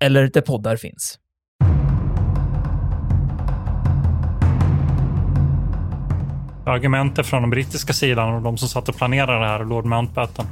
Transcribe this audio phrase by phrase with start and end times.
[0.00, 1.18] eller där poddar finns.
[6.66, 10.46] Argumentet från den brittiska sidan och de som satt och planerade det här, Lord Mountbatten.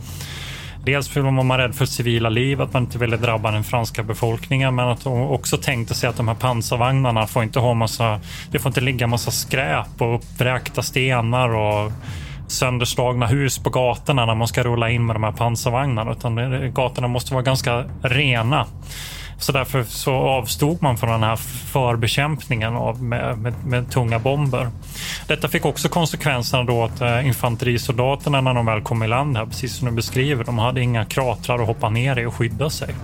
[0.84, 4.02] Dels för var man rädd för civila liv, att man inte ville drabba den franska
[4.02, 8.20] befolkningen, men att de också tänkte sig att de här pansarvagnarna får inte ha massa,
[8.50, 11.92] det får inte ligga massa skräp och uppvräkta stenar och
[12.46, 16.36] sönderslagna hus på gatorna när man ska rulla in med de här pansarvagnarna, utan
[16.74, 18.66] gatorna måste vara ganska rena.
[19.38, 21.37] Så därför så avstod man från den här
[21.73, 24.70] förbekämpningen av, med, med, med tunga bomber.
[25.27, 29.47] Detta fick också konsekvenserna då att eh, infanterisoldaterna när de väl kom i land här,
[29.47, 32.95] precis som du beskriver, de hade inga kratrar att hoppa ner i och skydda sig.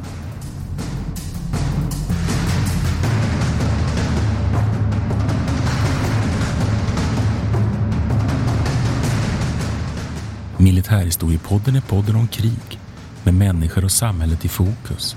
[10.56, 12.78] Militärhistoriepodden är podden om krig
[13.22, 15.16] med människor och samhället i fokus.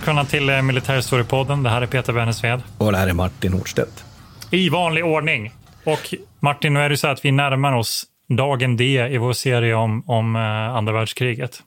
[0.00, 1.62] Välkomna till eh, Militärhistoriepodden.
[1.62, 2.62] Det här är Peter Bennesved.
[2.78, 4.04] Och det här är Martin Hårdstedt.
[4.50, 5.52] I vanlig ordning.
[5.84, 9.74] Och Martin, nu är det så att vi närmar oss dagen D i vår serie
[9.74, 10.42] om, om eh,
[10.76, 11.62] andra världskriget.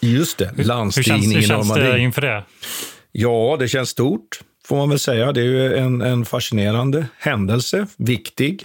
[0.00, 1.84] Just det, landstigning hur känns, hur i Normandie.
[1.84, 2.44] känns det inför det?
[3.12, 5.32] Ja, det känns stort, får man väl säga.
[5.32, 8.64] Det är ju en, en fascinerande händelse, viktig.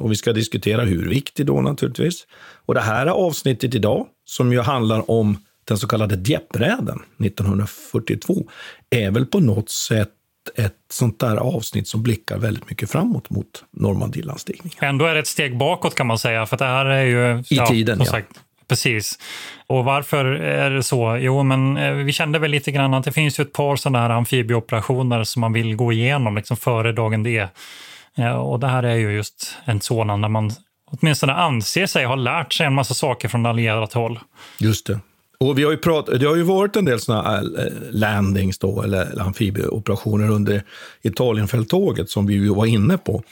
[0.00, 2.26] Och vi ska diskutera hur viktig då naturligtvis.
[2.66, 8.50] Och det här avsnittet idag, som ju handlar om den så kallade Dieppräden 1942,
[8.90, 10.10] är väl på något sätt
[10.56, 14.78] ett sånt där avsnitt som blickar väldigt mycket framåt mot Normandielandstigningen.
[14.80, 17.44] Ändå är det ett steg bakåt kan man säga, för det här är ju...
[17.50, 18.04] I tiden, ja.
[18.04, 19.18] Sagt, precis.
[19.66, 21.16] Och varför är det så?
[21.20, 23.98] Jo, men eh, vi kände väl lite grann att det finns ju ett par sådana
[23.98, 27.48] här amfibieoperationer som man vill gå igenom liksom före dagen D.
[28.16, 30.50] Eh, och det här är ju just en sådan där man
[30.90, 34.20] åtminstone anser sig ha lärt sig en massa saker från allierat håll.
[34.58, 35.00] Just det.
[35.38, 37.42] Och vi har ju pratat, det har ju varit en del såna eh,
[37.90, 40.62] landings då, eller amfibieoperationer under
[41.02, 43.22] Italienfälttåget som vi ju var inne på.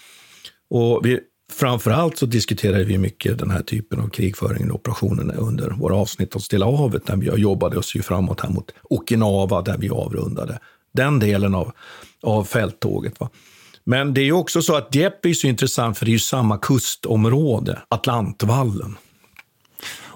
[0.71, 1.21] Och vi,
[1.53, 6.35] framförallt så diskuterade vi mycket den här typen av krigföring och operationer under våra avsnitt
[6.35, 10.59] om Stilla havet, där vi jobbade oss ju framåt här mot Okinawa, där vi avrundade
[10.93, 11.73] den delen av,
[12.23, 13.21] av fälttåget.
[13.21, 13.31] Va?
[13.85, 16.19] Men det är ju också så att Dieppe är så intressant, för det är ju
[16.19, 18.97] samma kustområde, Atlantvallen.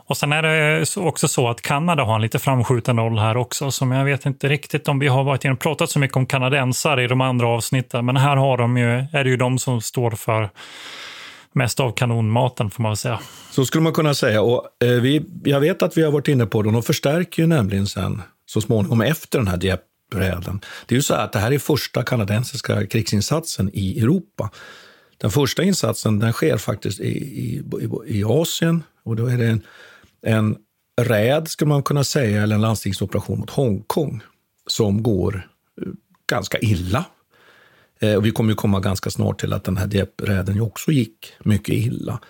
[0.08, 3.70] Och sen är det också så att Kanada har en lite framskjuten roll här också,
[3.70, 7.04] som jag vet inte riktigt om vi har varit och pratat så mycket om kanadensare
[7.04, 10.10] i de andra avsnitten, men här har de ju, är det ju de som står
[10.10, 10.50] för
[11.52, 13.20] mest av kanonmaten får man väl säga.
[13.50, 14.42] Så skulle man kunna säga.
[14.42, 17.42] Och, eh, vi, jag vet att vi har varit inne på det, och de förstärker
[17.42, 20.60] ju nämligen sen så småningom efter den här Dieppe-räden.
[20.86, 24.50] Det är ju så att det här är första kanadensiska krigsinsatsen i Europa.
[25.18, 29.46] Den första insatsen den sker faktiskt i, i, i, i Asien och då är det
[29.46, 29.62] en
[30.22, 30.56] en
[31.00, 34.22] räd, skulle man kunna säga, eller en landstingsoperation mot Hongkong
[34.66, 35.48] som går
[35.82, 35.88] eh,
[36.30, 37.04] ganska illa.
[38.00, 41.32] Eh, och vi kommer ju komma ganska snart till att den här Dieppe-räden också gick
[41.44, 42.20] mycket illa.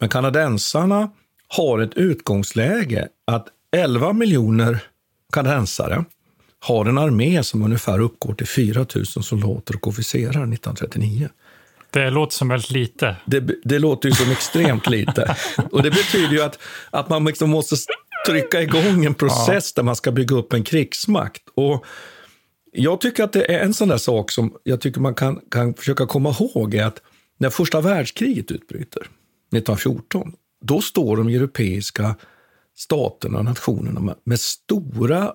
[0.00, 1.10] Men kanadensarna
[1.48, 4.82] har ett utgångsläge att 11 miljoner
[5.32, 6.04] kanadensare
[6.60, 11.28] har en armé som ungefär uppgår till 4 000 soldater och officerare 1939.
[11.90, 13.16] Det låter som väldigt lite.
[13.26, 15.36] Det, det låter ju som extremt lite.
[15.70, 16.58] Och det betyder ju att,
[16.90, 17.76] att man liksom måste
[18.26, 19.80] trycka igång en process ja.
[19.80, 21.42] där man ska bygga upp en krigsmakt.
[21.54, 21.86] Och
[22.72, 25.74] jag tycker att det är en sån där sak som jag tycker man kan, kan
[25.74, 27.02] försöka komma ihåg är att
[27.38, 30.32] när första världskriget utbryter 1914,
[30.64, 32.16] då står de europeiska
[32.76, 35.32] staterna och nationerna med, med stora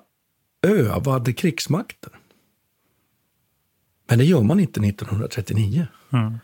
[0.68, 2.12] övade krigsmakter.
[4.08, 5.88] Men det gör man inte 1939.
[6.14, 6.40] Mm.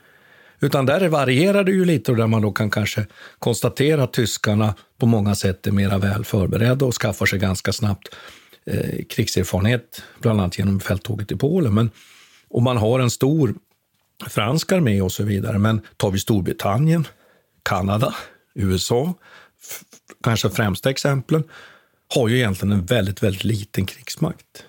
[0.60, 3.06] Utan där varierar det ju lite och där man då kan kanske
[3.40, 8.16] konstatera att tyskarna på många sätt är mera väl förberedda och skaffar sig ganska snabbt
[8.66, 11.74] eh, krigserfarenhet, bland annat genom fälttåget i Polen.
[11.74, 11.92] Men
[12.50, 13.56] och man har en stor
[14.28, 15.60] fransk armé och så vidare.
[15.60, 17.08] Men tar vi Storbritannien,
[17.64, 18.16] Kanada,
[18.54, 19.14] USA,
[20.24, 21.44] kanske främsta exemplen,
[22.16, 24.66] har ju egentligen en väldigt, väldigt liten krigsmakt.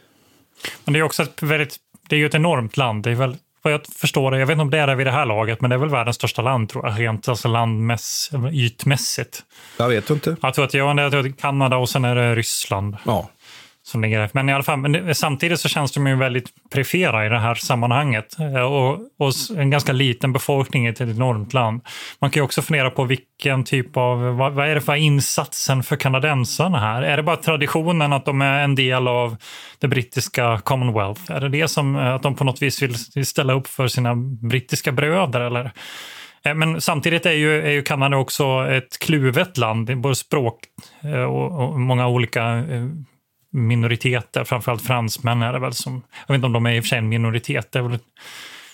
[0.85, 1.77] Men det är också ett väldigt,
[2.11, 3.03] det är ju ett enormt land.
[3.03, 5.11] Det är väl, vad jag förstår jag vet inte om det är det vid det
[5.11, 9.43] här laget, men det är väl världens största land tror jag, rent alltså landmäss, ytmässigt.
[9.77, 10.37] Jag vet inte.
[10.43, 12.97] Jag tror att jag, det är Kanada och sen är det Ryssland.
[13.07, 13.31] Ja,
[13.83, 17.27] som ligger Men i alla fall, men det, samtidigt så känns de ju väldigt perifera
[17.27, 18.39] i det här sammanhanget.
[18.39, 21.81] Eh, och, och, en ganska liten befolkning i ett enormt land.
[22.19, 25.83] Man kan ju också fundera på vilken typ av, vad, vad är det för insatsen
[25.83, 27.03] för kanadensarna här?
[27.03, 29.37] Är det bara traditionen att de är en del av
[29.79, 31.33] det brittiska Commonwealth?
[31.33, 34.15] Är det det som, eh, att de på något vis vill ställa upp för sina
[34.43, 35.73] brittiska bröder eller?
[36.45, 40.59] Eh, men samtidigt är ju, är ju Kanada också ett kluvet land, både språk
[41.29, 42.65] och, och många olika
[43.51, 46.85] minoriteter, framförallt fransmän är det väl som, jag vet inte om de är i och
[46.85, 47.99] för sig en minoritet, väl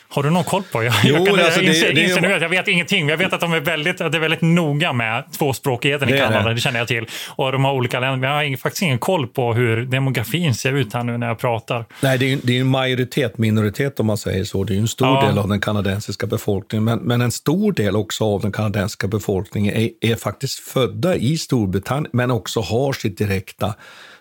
[0.09, 0.85] har du någon koll på?
[0.85, 3.09] Jag, jo, jag, kan, alltså, det, det, inse, det, jag vet ingenting.
[3.09, 6.49] Jag vet att de är väldigt, att det är väldigt noga med tvåspråkigheten i Kanada.
[6.49, 6.55] Det.
[6.55, 7.07] det känner jag till.
[7.29, 8.17] Och de har olika länder.
[8.17, 11.39] Men jag har faktiskt ingen koll på hur demografin ser ut här nu när jag
[11.39, 11.85] pratar.
[12.01, 14.65] Nej, det är, det är en majoritet, minoritet om man säger så.
[14.65, 15.27] Det är en stor ja.
[15.27, 16.85] del av den kanadensiska befolkningen.
[16.85, 21.39] Men, men en stor del också av den kanadensiska befolkningen är, är faktiskt födda i
[21.39, 23.75] Storbritannien, men också har sitt direkta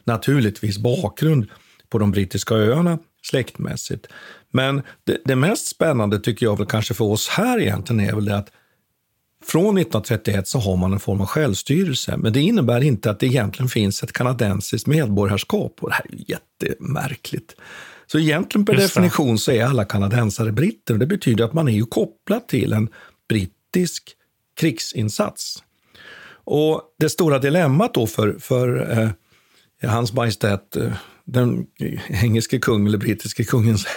[0.05, 1.47] naturligtvis bakgrund
[1.89, 4.07] på de brittiska öarna släktmässigt.
[4.51, 8.25] Men det, det, mest spännande tycker jag väl kanske för oss här egentligen är väl
[8.25, 8.51] det att
[9.43, 13.25] från 1931 så har man en form av självstyrelse, men det innebär inte att det
[13.25, 15.77] egentligen finns ett kanadensiskt medborgarskap.
[15.81, 17.55] Och det här är ju jättemärkligt.
[18.07, 21.71] Så egentligen per definition så är alla kanadensare britter och det betyder att man är
[21.71, 22.89] ju kopplad till en
[23.29, 24.09] brittisk
[24.59, 25.63] krigsinsats.
[26.27, 29.09] Och det stora dilemmat då för, för eh,
[29.87, 30.93] Hans Majestät, eh,
[31.25, 31.67] den
[32.09, 33.87] engelske kungen, eller brittiske kungens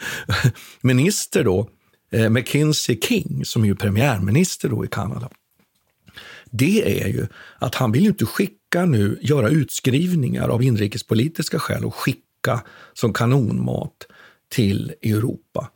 [0.80, 1.68] minister då,
[2.12, 5.28] eh, McKinsey King, som är ju premiärminister då i Kanada.
[6.50, 7.26] Det är ju
[7.58, 12.60] att han vill inte skicka nu, göra utskrivningar av inrikespolitiska skäl och skicka
[12.92, 14.06] som kanonmat
[14.48, 15.70] till Europa.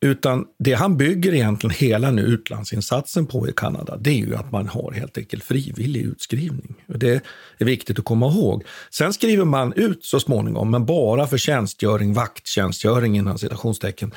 [0.00, 4.52] Utan det han bygger egentligen hela nu utlandsinsatsen på i Kanada, det är ju att
[4.52, 6.74] man har helt enkelt frivillig utskrivning.
[6.86, 7.22] Det
[7.58, 8.64] är viktigt att komma ihåg.
[8.90, 14.14] Sen skriver man ut så småningom, men bara för tjänstgöring, vakttjänstgöring innan citationstecken,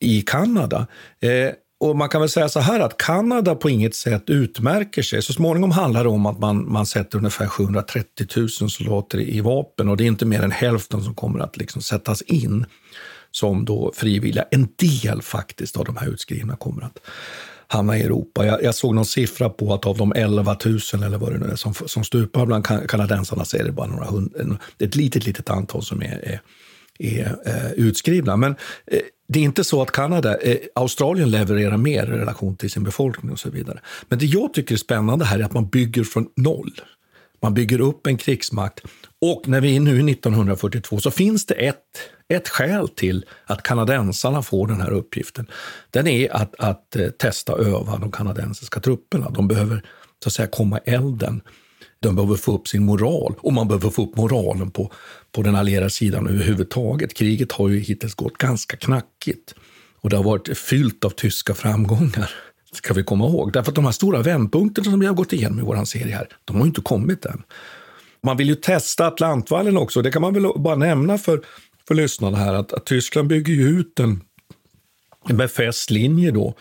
[0.00, 0.86] i Kanada.
[1.20, 5.22] Eh, och man kan väl säga så här att Kanada på inget sätt utmärker sig.
[5.22, 9.88] Så småningom handlar det om att man, man sätter ungefär 730 000 soldater i vapen
[9.88, 12.66] och det är inte mer än hälften som kommer att liksom sättas in
[13.30, 14.44] som då frivilliga.
[14.50, 16.98] En del faktiskt av de här utskrivna kommer att
[17.66, 18.46] hamna i Europa.
[18.46, 21.46] Jag, jag, såg någon siffra på att av de 11 000 eller vad det nu
[21.46, 25.50] är som, som stupar bland kanadensarna så är det bara några hundra, ett litet, litet
[25.50, 26.40] antal som är, är,
[26.98, 28.36] är eh, utskrivna.
[28.36, 28.56] Men
[28.86, 28.98] eh,
[29.28, 33.32] det är inte så att Kanada, eh, Australien levererar mer i relation till sin befolkning
[33.32, 33.80] och så vidare.
[34.08, 36.80] Men det jag tycker är spännande här är att man bygger från noll.
[37.42, 38.80] Man bygger upp en krigsmakt
[39.20, 41.76] och när vi är nu 1942 så finns det ett,
[42.28, 45.46] ett skäl till att kanadensarna får den här uppgiften.
[45.90, 49.30] Den är att, att eh, testa och öva de kanadensiska trupperna.
[49.30, 49.84] De behöver
[50.22, 51.40] så att säga komma elden.
[52.02, 54.92] De behöver få upp sin moral och man behöver få upp moralen på,
[55.32, 57.14] på den allierade sidan överhuvudtaget.
[57.14, 59.54] Kriget har ju hittills gått ganska knackigt
[60.00, 62.30] och det har varit fyllt av tyska framgångar
[62.72, 63.52] ska vi komma ihåg.
[63.52, 66.28] Därför att de här stora vändpunkterna som vi har gått igenom i vår serie här,
[66.44, 67.42] de har inte kommit än.
[68.22, 70.02] Man vill ju testa Atlantvallen också.
[70.02, 71.40] Det kan man väl bara nämna för,
[71.88, 74.20] för lyssnarna här att, att Tyskland bygger ju ut en,
[75.28, 76.54] en befäst linje då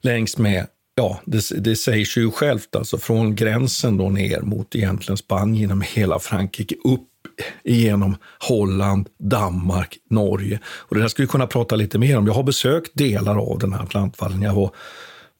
[0.00, 0.66] längs med
[0.98, 5.80] Ja, det, det sig ju självt, alltså från gränsen då ner mot egentligen Spanien, genom
[5.80, 7.08] hela Frankrike, upp
[7.64, 8.16] igenom
[8.48, 10.60] Holland, Danmark, Norge.
[10.66, 12.26] Och det där ska vi kunna prata lite mer om.
[12.26, 14.42] Jag har besökt delar av den här Atlantvallen.
[14.42, 14.70] Jag var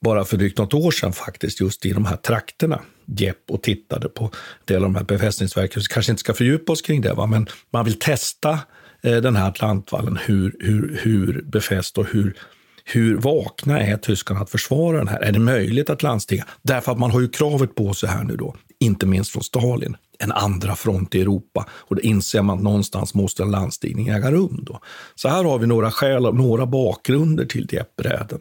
[0.04, 2.80] bara för drygt något år sedan faktiskt, just i de här trakterna.
[3.16, 4.30] Jepp och tittade på
[4.64, 5.82] delar av de här befästningsverken.
[5.82, 7.26] Vi kanske inte ska fördjupa oss kring det, va?
[7.26, 8.58] men man vill testa
[9.02, 12.36] eh, den här Atlantvallen, hur, hur, hur befäst och hur,
[12.84, 15.20] hur vakna är tyskarna att försvara den här?
[15.20, 16.46] Är det möjligt att landstiga?
[16.62, 19.96] Därför att man har ju kravet på sig här nu då, inte minst från Stalin,
[20.18, 21.66] en andra front i Europa.
[21.70, 24.60] Och då inser man att någonstans måste en landstigning äga rum.
[24.62, 24.80] Då.
[25.14, 28.40] Så här har vi några skäl, några bakgrunder till Dieppbräden.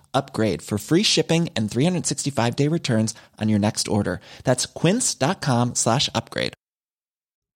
[0.13, 4.21] upgrade for free shipping and 365 day returns on your next order.
[4.43, 6.53] That's quince.com slash upgrade.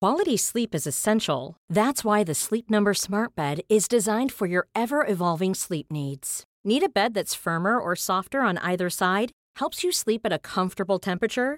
[0.02, 1.56] Quality sleep is essential.
[1.70, 6.44] That's why the Sleep Number Smart Bed is designed for your ever evolving sleep needs.
[6.64, 9.32] Need a bed that's firmer or softer on either side?
[9.56, 11.58] Helps you sleep at a comfortable temperature?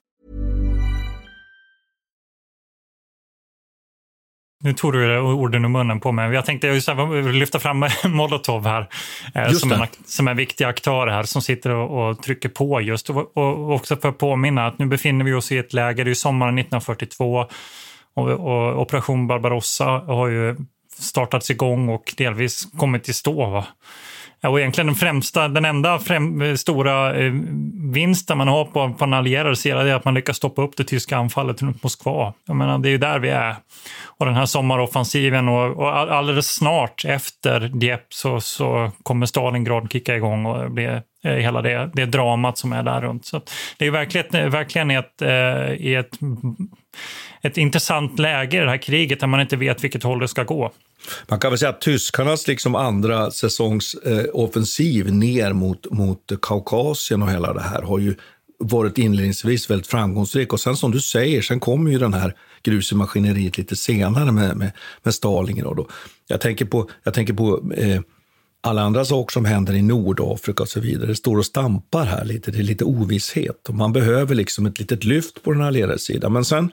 [4.63, 6.33] Nu tog du orden ur munnen på mig.
[6.33, 6.89] Jag tänkte just
[7.33, 8.89] lyfta fram Molotov här
[9.35, 13.09] eh, som en, som en viktig aktör här som sitter och, och trycker på just.
[13.09, 16.11] Och, och, också för att påminna att nu befinner vi oss i ett läge, det
[16.11, 17.45] är sommaren 1942
[18.13, 20.55] och, och Operation Barbarossa har ju
[20.99, 23.49] startats igång och delvis kommit till stå.
[23.49, 23.67] Va?
[24.47, 27.33] Och egentligen den främsta, den enda främ, eh, stora eh,
[27.93, 30.83] vinsten man har på, på en allierad sida är att man lyckas stoppa upp det
[30.83, 32.33] tyska anfallet runt Moskva.
[32.47, 33.55] Jag menar, det är ju där vi är.
[34.05, 40.15] Och den här sommaroffensiven och, och alldeles snart efter Dieppe så, så kommer Stalingrad kicka
[40.15, 40.85] igång och bli
[41.23, 43.25] eh, hela det, det dramat som är där runt.
[43.25, 43.41] Så
[43.77, 46.19] det är verkligen, verkligen ett, eh, i ett,
[47.41, 50.43] ett intressant läge i det här kriget där man inte vet vilket håll det ska
[50.43, 50.71] gå.
[51.27, 57.21] Man kan väl säga att tyskarnas liksom andra säsongs eh, offensiv ner mot, mot Kaukasien
[57.21, 58.15] och hela det här har ju
[58.59, 60.53] varit inledningsvis väldigt framgångsrik.
[60.53, 64.31] Och sen som du säger, sen kommer ju den här grus i maskineriet lite senare
[64.31, 64.71] med, med,
[65.03, 65.85] med Stalingrad.
[66.27, 68.01] Jag tänker på, jag tänker på eh,
[68.61, 71.07] alla andra saker som händer i Nordafrika och så vidare.
[71.07, 73.69] Det står och stampar här lite, det är lite ovisshet.
[73.69, 76.33] Och man behöver liksom ett litet lyft på den allierade sidan.
[76.33, 76.71] Men sen,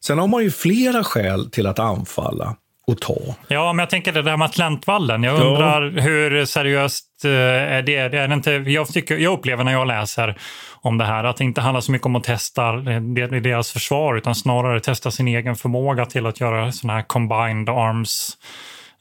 [0.00, 2.56] sen har man ju flera skäl till att anfalla
[2.92, 3.34] att ta.
[3.48, 5.22] Ja, men jag tänker det där med Atlantvallen.
[5.22, 6.02] Jag undrar ja.
[6.02, 8.08] hur seriöst eh, är det?
[8.08, 10.38] det är inte, jag, tycker, jag upplever när jag läser
[10.80, 14.34] om det här att det inte handlar så mycket om att testa deras försvar utan
[14.34, 18.36] snarare testa sin egen förmåga till att göra sådana här combined arms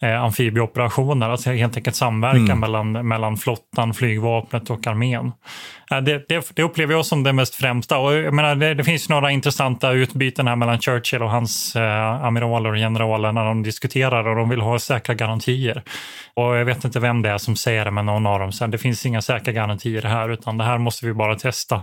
[0.01, 2.59] eh, amfibieoperationer, alltså helt enkelt samverkan mm.
[2.59, 5.31] mellan, mellan flottan, flygvapnet och armén.
[5.91, 7.97] Eh, det, det, det, upplever jag som det mest främsta.
[7.97, 12.25] Och jag menar, det, det finns några intressanta utbyten här mellan Churchill och hans eh,
[12.25, 15.83] amiraler och generaler när de diskuterar och de vill ha säkra garantier.
[16.33, 18.71] Och jag vet inte vem det är som säger det, men någon av dem säger
[18.71, 21.81] det finns inga säkra garantier här, utan det här måste vi bara testa.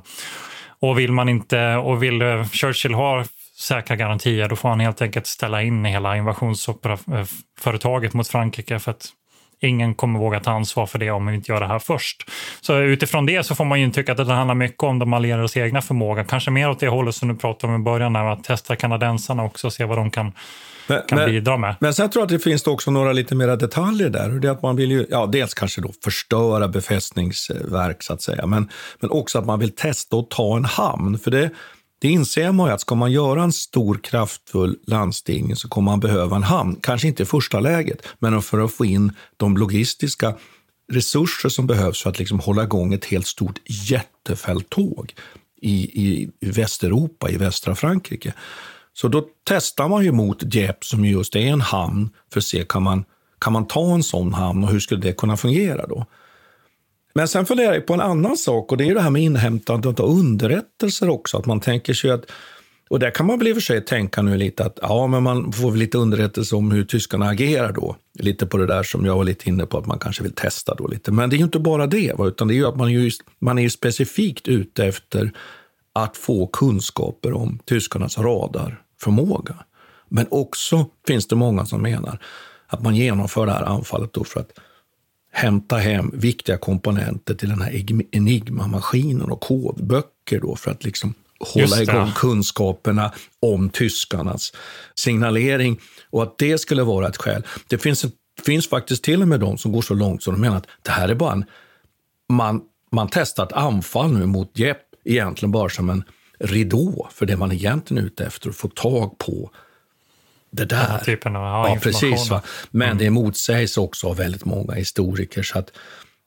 [0.80, 3.24] Och vill man inte, och vill eh, Churchill ha
[3.56, 9.08] säkra garantier, då får han helt enkelt ställa in hela invasionsföretaget mot Frankrike för att
[9.60, 12.30] ingen kommer våga ta ansvar för det om vi inte gör det här först.
[12.60, 15.56] Så utifrån det så får man ju tycka att det handlar mycket om de allierades
[15.56, 16.24] egna förmåga.
[16.24, 19.66] Kanske mer åt det hållet som du pratade om i början, att testa kanadensarna också
[19.66, 20.32] och se vad de kan
[20.86, 21.76] men, kan men, bidra med.
[21.80, 24.28] Men sen tror jag att det finns också några lite mera detaljer där.
[24.28, 28.46] Det är att man vill ju, ja, dels kanske då förstöra befästningsverk så att säga,
[28.46, 28.68] men,
[29.00, 31.18] men också att man vill testa att ta en hamn.
[31.18, 31.50] För det,
[32.04, 36.00] det inser man ju att ska man göra en stor kraftfull landstigning så kommer man
[36.00, 36.76] behöva en hamn.
[36.82, 40.34] Kanske inte i första läget, men för att få in de logistiska
[40.92, 45.14] resurser som behövs för att liksom hålla igång ett helt stort jättefälttåg
[45.60, 48.34] i, i, i Västeuropa, i västra Frankrike.
[48.92, 52.64] Så då testar man ju mot Dieppe som just är en hamn för att se
[52.68, 53.04] kan man,
[53.40, 56.06] kan man ta en sån hamn och hur skulle det kunna fungera då?
[57.14, 60.00] Men sen funderar jag på en annan sak och det är det här med inhämtandet
[60.00, 61.38] av underrättelser också.
[61.38, 62.24] Att man tänker sig att,
[62.90, 65.22] och där kan man väl i och för sig tänka nu lite att ja, men
[65.22, 67.96] man får väl lite underrättelse om hur tyskarna agerar då.
[68.18, 70.74] Lite på det där som jag var lite inne på att man kanske vill testa
[70.74, 71.12] då lite.
[71.12, 73.10] Men det är ju inte bara det, utan det är ju att man är, ju,
[73.38, 75.32] man är ju specifikt ute efter
[75.92, 79.54] att få kunskaper om tyskarnas radarförmåga.
[80.08, 82.18] Men också finns det många som menar
[82.66, 84.58] att man genomför det här anfallet då för att
[85.34, 91.82] hämta hem viktiga komponenter till den här Enigma-maskinen och kodböcker då för att liksom hålla
[91.82, 94.52] igång kunskaperna om tyskarnas
[94.94, 97.42] signalering och att det skulle vara ett skäl.
[97.68, 98.04] Det finns,
[98.46, 100.90] finns faktiskt till och med de som går så långt som de menar att det
[100.90, 101.44] här är bara en...
[102.28, 102.60] Man,
[102.92, 106.04] man testar ett anfall nu mot Jepp egentligen bara som en
[106.38, 109.50] ridå för det man egentligen är ute efter, att få tag på
[110.54, 110.98] det där.
[111.04, 112.30] typen av ja, precis.
[112.30, 112.42] Va?
[112.70, 112.98] Men mm.
[112.98, 115.42] det motsägs också av väldigt många historiker.
[115.42, 115.70] Så att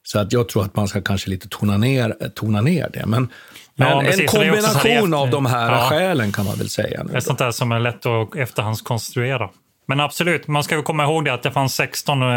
[0.03, 3.05] Så att jag tror att man ska kanske lite tona ner, tona ner det.
[3.05, 3.31] Men,
[3.75, 4.31] men Ja, en precis.
[4.31, 5.89] Kombination av de här Ja.
[5.89, 7.03] skälen kan man väl säga.
[7.03, 9.50] Nu Det är sånt där som är lätt att efterhandskonstruera.
[9.88, 12.27] Men absolut, man ska komma ihåg det att det fanns 16 eh,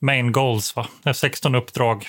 [0.00, 0.86] main goals, va?
[1.02, 2.08] Det är 16 uppdrag.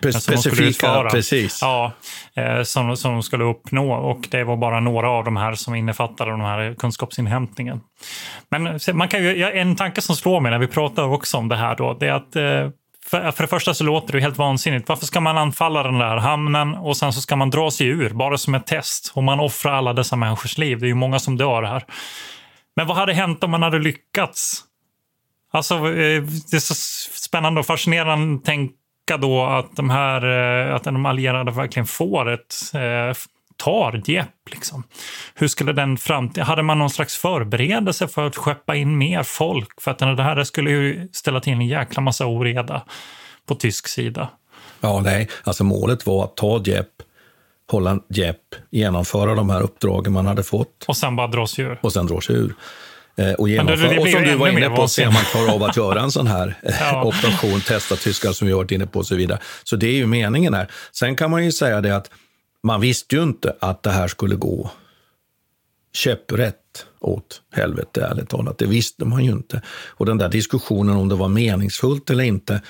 [0.00, 1.58] De skulle Specifika, precis.
[1.62, 1.92] Ja,
[2.34, 3.92] eh, som, som de skulle uppnå.
[3.92, 7.80] Och det var bara några av de här som innefattade den här kunskapsinhämtningen.
[8.50, 11.56] Men man kan ju, en tanke som slår mig när vi pratar också om det
[11.56, 12.70] här då, det är att eh,
[13.06, 14.88] för, för det första så låter det helt vansinnigt.
[14.88, 18.10] Varför ska man anfalla den där hamnen och sen så ska man dra sig ur,
[18.10, 19.12] bara som ett test?
[19.14, 20.78] Och man offrar alla dessa människors liv.
[20.78, 21.84] Det är ju många som dör här.
[22.76, 24.64] Men vad hade hänt om man hade lyckats?
[25.50, 26.74] Alltså, eh, det är så
[27.24, 30.24] spännande och fascinerande att tänka då att de här
[30.68, 33.16] eh, att de allierade verkligen får ett eh,
[33.58, 34.50] tar Dieppe.
[34.50, 34.82] Liksom.
[35.34, 36.42] Hur skulle den framtid...
[36.44, 39.80] Hade man någon slags förberedelse för att skeppa in mer folk?
[39.80, 42.82] För att det här skulle ju ställa till en jäkla massa oreda
[43.46, 44.28] på tysk sida.
[44.80, 45.28] Ja, nej.
[45.44, 47.04] Alltså målet var att ta Dieppe,
[47.70, 51.78] hålla Dieppe, genomföra de här uppdragen man hade fått Och sen bara dra sig ur.
[51.82, 52.54] och sen dra sig ur.
[53.18, 53.88] Eh, och, genomföra.
[53.90, 56.10] det och som du var inne på, se om man klarar av att göra en
[56.10, 57.04] sån här eh, Ja.
[57.04, 59.38] operation, testa tyskar som vi har varit inne på och så vidare.
[59.64, 60.70] Så det är ju meningen här.
[60.92, 62.10] Sen kan man ju säga det att
[62.62, 64.70] man visste ju inte att det här skulle gå
[65.92, 66.54] käpprätt
[67.00, 68.58] åt helvete, ärligt talat.
[68.58, 69.62] Det visste man ju inte.
[69.86, 72.62] Och den där diskussionen om det var meningsfullt eller inte,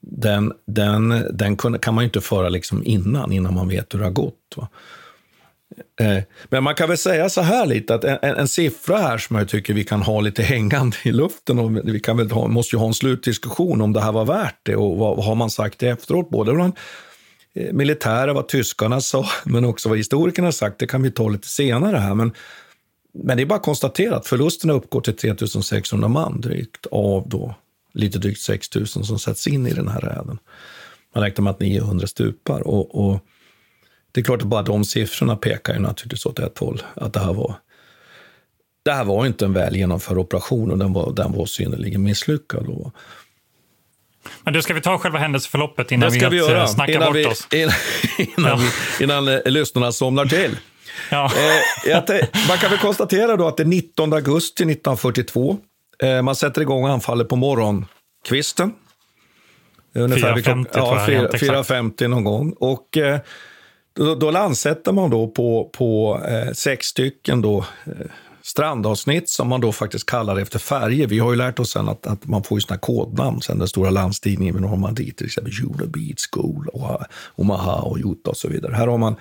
[0.00, 4.04] den, den, den kan man ju inte föra liksom innan, innan man vet hur det
[4.04, 4.54] har gått.
[4.56, 4.68] Va?
[6.00, 9.36] Eh, men man kan väl säga så här lite, att en, en, siffra här som
[9.36, 12.76] jag tycker vi kan ha lite hängande i luften, och vi kan väl ha, måste
[12.76, 15.50] ju ha en slutdiskussion om det här var värt det och vad, vad har man
[15.50, 16.72] sagt efteråt, både bland
[17.54, 21.48] eh, militärer, vad tyskarna sa, men också vad historikerna sagt, det kan vi ta lite
[21.48, 22.14] senare här.
[22.14, 22.32] Men,
[23.14, 27.54] men det är bara att konstatera att förlusterna uppgår till 3600 man, drygt av då
[27.96, 30.38] lite drygt 6000 som sätts in i den här räden.
[31.14, 32.60] Man räknar med att 900 stupar.
[32.60, 33.20] Och, och
[34.16, 36.82] det är klart att bara de siffrorna pekar ju naturligtvis åt ett håll.
[36.94, 37.54] Att det här var,
[38.84, 42.66] det här var inte en väl genomförd operation och den var, den var synnerligen misslyckad.
[42.68, 42.94] Och,
[44.42, 46.60] Men du, ska vi ta själva händelseförloppet innan vi vi, göra.
[46.60, 47.48] eh, snackar Innan, bort vi, oss?
[47.52, 47.72] innan,
[48.38, 48.58] innan,
[48.98, 50.58] vi, innan eh, lyssnarna somnar till.
[51.10, 51.30] Ja.
[51.36, 52.04] Eh, jag
[52.48, 55.56] man kan väl konstatera då att det är 19 augusti 1942.
[56.02, 58.72] Eh, man sätter igång anfallet på morgonkvisten.
[59.94, 61.70] Ungefär vid klock- 4.50 tror jag, ja, exakt.
[61.70, 62.52] 4.50 någon gång.
[62.52, 63.20] Och, eh,
[63.96, 68.06] då, då landsätter man då på, på eh, sex stycken då, eh,
[68.42, 71.06] strandavsnitt som man då faktiskt kallar efter färger.
[71.06, 73.68] Vi har ju lärt oss sen att, att man får ju sina kodnamn sen den
[73.68, 77.00] stora landstigningen vid Normandie, till exempel Juno Beach School, och
[77.34, 78.74] Omaha och Utah och så vidare.
[78.74, 79.16] Här har man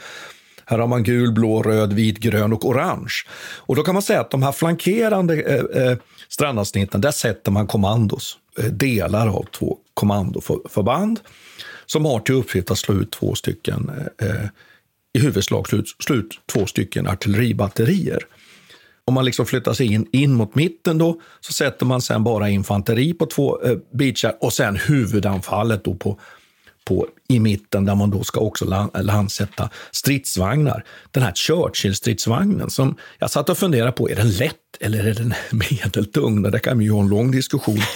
[0.68, 3.14] här har man gul, blå, röd, vit, grön och orange.
[3.58, 5.98] Och då kan man säga att de här flankerande eh, eh,
[6.30, 11.28] strandavsnitten, där sätter man kommandos, eh, delar av två kommandoförband För,
[11.86, 14.46] som har till uppgift att slå ut två stycken, eh, eh,
[15.14, 18.20] i huvudslag slut, slut två stycken artilleribatterier.
[19.06, 22.50] Om man liksom flyttar sig in, in mot mitten då, så sätter man sen bara
[22.50, 26.20] infanteri på två eh, beachar och sen huvudanfallet då på,
[26.86, 30.84] på, i mitten där man då ska också land, landsätta stridsvagnar.
[31.12, 35.34] Den här Churchill-stridsvagnen som jag satt och funderade på, är den lätt eller är den
[35.52, 36.42] medeltung?
[36.42, 37.80] Det kan vi ju ha en lång diskussion.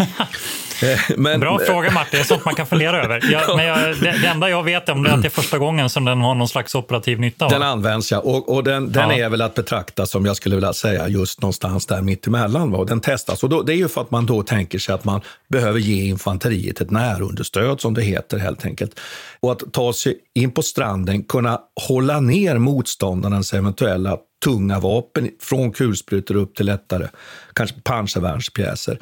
[0.84, 3.22] Eh, men, Bra fråga Martin, det är sånt man kan fundera över.
[3.32, 5.58] Jag, men jag, det, det enda jag vet om det är att det är första
[5.58, 7.46] gången som den har någon slags operativ nytta.
[7.46, 7.52] va?
[7.52, 8.20] Den används, ja.
[8.20, 9.16] Och, och den, den Ja.
[9.26, 12.72] är väl att betrakta som, jag skulle vilja säga, just någonstans där mittemellan.
[12.72, 12.78] Va?
[12.78, 13.44] Och den testas.
[13.44, 16.04] Och då, det är ju för att man då tänker sig att man behöver ge
[16.06, 19.00] infanteriet ett närunderstöd, som det heter helt enkelt.
[19.40, 25.72] Och att ta sig in på stranden, kunna hålla ner motståndarens eventuella tunga vapen från
[25.72, 27.08] kulsprutor upp till lättare,
[27.54, 29.00] kanske pansarvärnspjäser.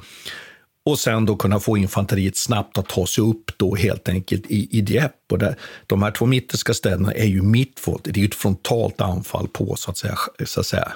[0.85, 4.77] Och sen då kunna få infanteriet snabbt att ta sig upp då helt enkelt i,
[4.77, 5.13] i Dieppe.
[5.31, 5.55] Och där,
[5.87, 8.03] de här två mitterska städerna är ju mittfålt.
[8.03, 10.91] Det är ju ett frontalt anfall på så att säga, så att säga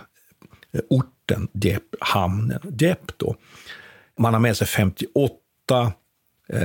[0.89, 3.13] orten Dieppe, hamnen Dieppe.
[3.17, 3.35] Då.
[4.19, 5.93] Man har med sig 58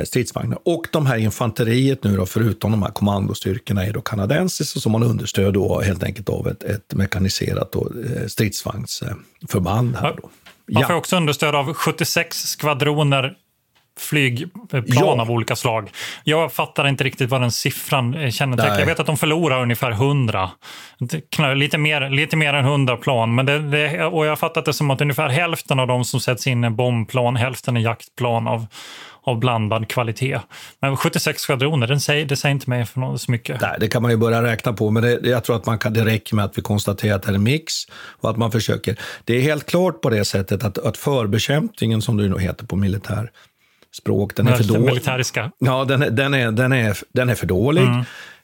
[0.04, 0.58] stridsvagnar.
[0.64, 5.02] Och de här infanteriet nu då, förutom de här kommandostyrkorna, är då kanadensiska som man
[5.02, 10.30] understöder då helt enkelt av ett, ett mekaniserat då, eh, stridsvagnsförband här då.
[10.72, 13.34] Man får också understöd av 76 skvadroner
[13.98, 15.20] flygplan Ja.
[15.20, 15.90] av olika slag.
[16.24, 18.78] Jag fattar inte riktigt vad den siffran eh, kännetecknar.
[18.78, 20.50] Jag vet att de förlorar ungefär 100.
[20.98, 23.34] Det- knar- Lite mer, lite mer än 100 plan.
[23.34, 26.20] Men det, det, och jag har fattat det som att ungefär hälften av dem som
[26.20, 28.66] sätts in är bombplan, hälften är jaktplan av,
[29.26, 30.40] av blandad kvalitet.
[30.80, 33.60] Men 76 skvadroner, den säger, det säger inte mig för något, så mycket.
[33.60, 35.92] Nej, det kan man ju börja räkna på, men det, jag tror att man kan,
[35.92, 37.72] det räcker med att vi konstaterar att det är en mix
[38.20, 38.96] och att man försöker.
[39.24, 42.76] Det är helt klart på det sättet att, att förbekämpningen, som det nu heter på
[42.76, 43.30] militär
[43.96, 44.36] språk.
[44.36, 44.84] Den är för dålig.
[44.84, 45.50] Militäriska.
[45.58, 47.84] Ja, den, är- den, är, den, är, den är för dålig.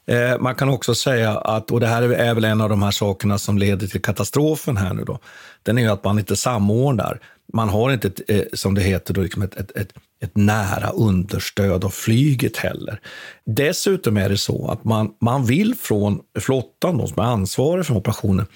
[0.06, 2.90] Eh, man kan också säga att, och det här är väl en av de här
[2.90, 5.18] sakerna som leder till katastrofen här nu då,
[5.62, 7.18] den är ju att man inte samordnar.
[7.52, 10.88] Man har inte, ett, eh, som det heter, då, liksom ett, ett, ett, ett nära
[10.88, 13.00] understöd av flyget heller.
[13.44, 17.96] Dessutom är det så att man, man vill från flottan, de som är ansvariga för
[17.96, 18.46] operationen,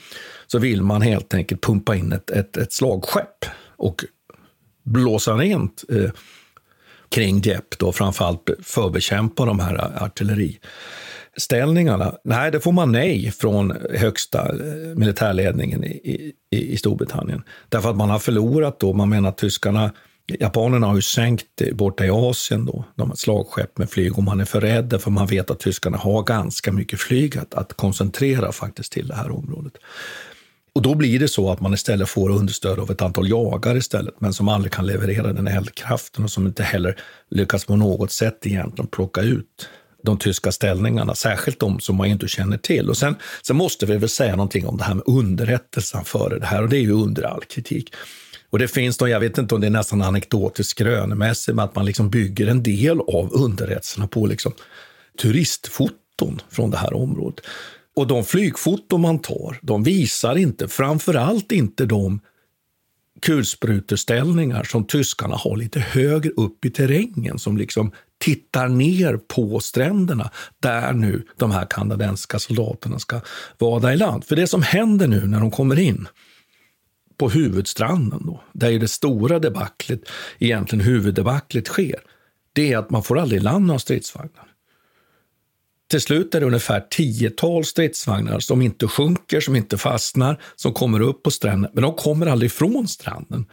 [0.47, 3.45] så vill man helt enkelt pumpa in ett, ett, ett slagskepp
[3.77, 4.05] och
[4.85, 6.11] blåsa rent eh,
[7.09, 10.03] kring Dieppe, då framförallt förbekämpa de här
[11.37, 12.15] Ställningarna?
[12.25, 17.43] Nej, det får man nej från högsta eh, militärledningen i, i, i Storbritannien.
[17.69, 19.93] Därför att man har förlorat då, man menar att tyskarna
[20.41, 24.41] Japanerna har ju sänkt borta i Asien då, de har slagskepp med flyg och man
[24.41, 28.53] är för rädd för man vet att tyskarna har ganska mycket flyg att, att koncentrera
[28.53, 29.73] faktiskt till det här området.
[30.73, 34.15] Och då blir det så att man istället får understöd av ett antal jagare istället,
[34.19, 36.97] men som aldrig kan leverera den eldkraften och som inte heller
[37.31, 39.69] lyckas på något sätt egentligen plocka ut
[40.07, 42.89] de tyska ställningarna, särskilt de som man inte känner till.
[42.89, 46.47] Och sen, sen måste vi väl säga någonting om det här med underrättelsen före det
[46.47, 47.95] här, och det är ju under all kritik.
[48.51, 51.75] Och det finns då, jag vet inte om det är nästan anekdotiskt skrönemässigt, men att
[51.75, 54.53] man liksom bygger en del av underrättelserna på liksom
[55.23, 57.45] turistfoton från det här området.
[57.97, 62.21] Och de flygfoton man tar, de visar inte, framförallt inte de
[63.23, 70.31] kulspruteställningar som tyskarna har lite högre upp i terrängen som liksom tittar ner på stränderna
[70.61, 73.21] där nu de här kanadensiska soldaterna ska
[73.59, 74.25] vada i land.
[74.25, 76.09] För det som händer nu när de kommer in
[77.19, 80.01] på huvudstranden, då, där ju det stora debaclet,
[80.39, 82.01] egentligen huvuddebaclet sker,
[82.53, 84.47] det är att man får aldrig i land några stridsvagnar.
[85.89, 91.01] Till slut är det ungefär tiotal stridsvagnar som inte sjunker, som inte fastnar, som kommer
[91.01, 93.47] upp på stranden, men de kommer aldrig från stranden.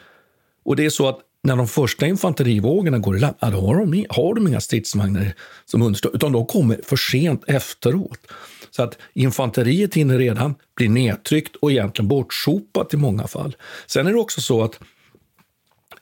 [0.65, 3.75] Och det är så att när de första infanterivågorna går i land, ja, då har
[3.75, 5.33] de, har de inga stridsvagnar
[5.65, 8.19] som understöd, utan de kommer för sent efteråt.
[8.71, 13.55] Så att infanteriet hinner redan bli nedtryckt och egentligen bortsopat i många fall.
[13.87, 14.79] Sen är det också så att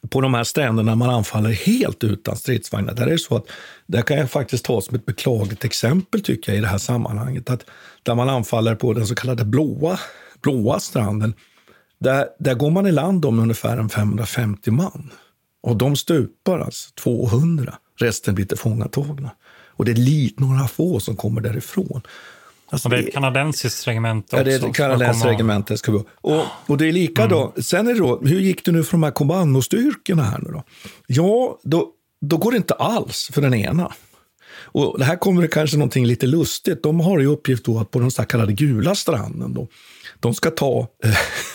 [0.09, 3.45] på de här stränderna man anfaller helt utan stridsvagnar, där är det så att
[3.87, 7.49] där kan jag faktiskt ta som ett beklagligt exempel tycker jag i det här sammanhanget,
[7.49, 7.65] att
[8.03, 9.99] där man anfaller på den så kallade blåa,
[10.41, 11.33] blåa stranden,
[11.99, 15.11] där, där går man i land om ungefär 550 man.
[15.61, 17.73] Och de stupar alltså 200.
[17.99, 19.31] Resten blir tillfångatagna.
[19.67, 22.01] Och det är lit, några få som kommer därifrån.
[22.69, 25.77] Alltså, Och det är ett kanadensiskt regemente Ja, det är också, ett kanadensiskt regemente.
[25.77, 26.03] Ska.
[26.21, 27.65] Och, och det är likadant.
[27.65, 30.63] Sen är det då, hur gick det nu för de här kommandostyrkorna här nu då?
[31.07, 31.89] Ja, då,
[32.21, 33.91] då går det inte alls för den ena.
[34.73, 36.83] Och det här kommer det kanske någonting lite lustigt.
[36.83, 39.67] De har i uppgift då att på den så kallade gula stranden då,
[40.21, 40.87] de ska ta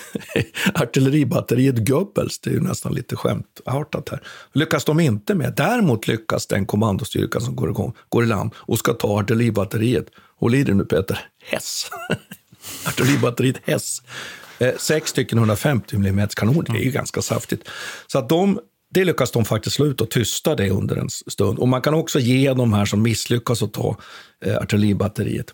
[0.75, 2.39] artilleribatteriet Goebbels.
[2.39, 4.23] Det är ju nästan lite skämtartat här.
[4.53, 5.55] Lyckas de inte med.
[5.57, 10.07] Däremot lyckas den kommandostyrka som går, igång, går i land och ska ta artilleribatteriet.
[10.41, 11.19] Håll i dig nu Peter.
[11.45, 11.87] Hess.
[12.87, 14.03] artilleribatteriet Hess.
[14.59, 17.69] Eh, sex stycken 150 mm kanoner, det är ju ganska saftigt.
[18.07, 18.61] Så att de,
[18.95, 21.59] det lyckas de faktiskt slå ut och tysta det under en stund.
[21.59, 23.97] Och man kan också ge de här som misslyckas att ta
[24.45, 25.53] eh, artilleribatteriet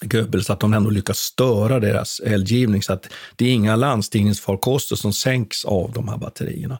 [0.00, 3.06] Goebbels att de ändå lyckas störa deras eldgivning så att
[3.36, 6.78] det är inga landstigningsfarkoster som sänks av de här batterierna.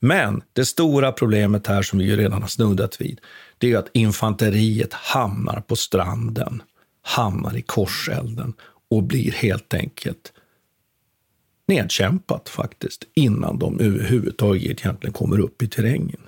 [0.00, 3.20] Men det stora problemet här som vi ju redan har snuddat vid,
[3.58, 6.62] det är att infanteriet hamnar på stranden,
[7.02, 8.54] hamnar i korselden
[8.90, 10.32] och blir helt enkelt
[11.68, 16.27] nedkämpat faktiskt innan de överhuvudtaget egentligen kommer upp i terrängen.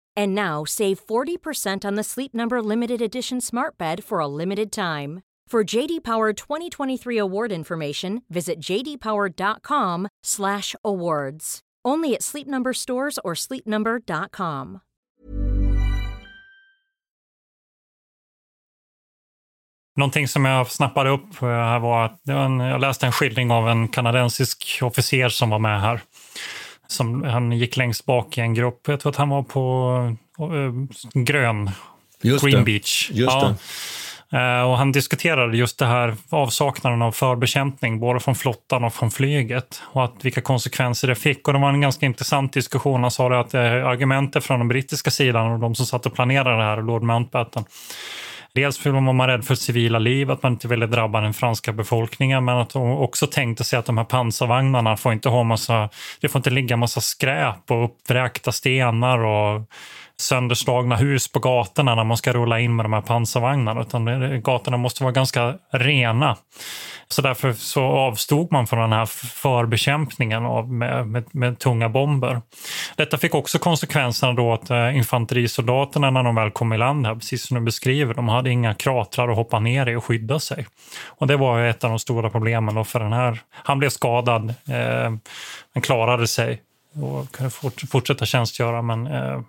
[0.17, 4.71] And now save 40% on the Sleep Number limited edition smart bed for a limited
[4.71, 5.21] time.
[5.51, 11.59] For JD Power 2023 award information, visit jdpower.com/awards.
[11.83, 14.79] Only at Sleep Number stores or sleepnumber.com.
[19.95, 23.87] Någonting som jag snappade upp eh, här var att jag läste en skildring av en
[23.87, 26.01] kanadensisk officer som var med här.
[26.91, 28.87] Som, han gick längst bak i en grupp.
[28.87, 29.95] Jag tror att han var på
[30.41, 31.71] uh, grön,
[32.21, 32.63] Just Green det.
[32.63, 33.09] Beach.
[33.13, 33.55] Just ja.
[34.33, 39.11] Uh, och han diskuterade just det här avsaknaden av förbekämpning, både från flottan och från
[39.11, 39.81] flyget.
[39.85, 41.47] Och att vilka konsekvenser det fick.
[41.47, 43.01] Och det var en ganska intressant diskussion.
[43.01, 46.13] Han sa det att uh, argumentet från den brittiska sidan och de som satt och
[46.13, 47.63] planerade det här, Lord Mountbatten,
[48.53, 52.45] Dels var man rädd för civila liv, att man inte ville drabba den franska befolkningen,
[52.45, 55.89] men att de också tänkte sig att de här pansarvagnarna får inte ha massa,
[56.21, 59.61] det får inte ligga massa skräp och uppvräkta stenar och
[60.21, 64.77] sönderslagna hus på gatorna när man ska rulla in med de här pansarvagnarna, utan gatorna
[64.77, 66.37] måste vara ganska rena.
[67.07, 72.41] Så därför så avstod man från den här förbekämpningen av, med, med, med tunga bomber.
[72.95, 77.15] Detta fick också konsekvenserna då att eh, infanterisoldaterna när de väl kom i land här,
[77.15, 80.67] precis som du beskriver, de hade inga kratrar att hoppa ner i och skydda sig.
[81.05, 83.39] Och det var ett av de stora problemen då för den här.
[83.51, 85.11] Han blev skadad, eh,
[85.73, 86.61] han klarade sig
[86.93, 89.41] och kunde fort, fortsätta tjänstgöra men eh,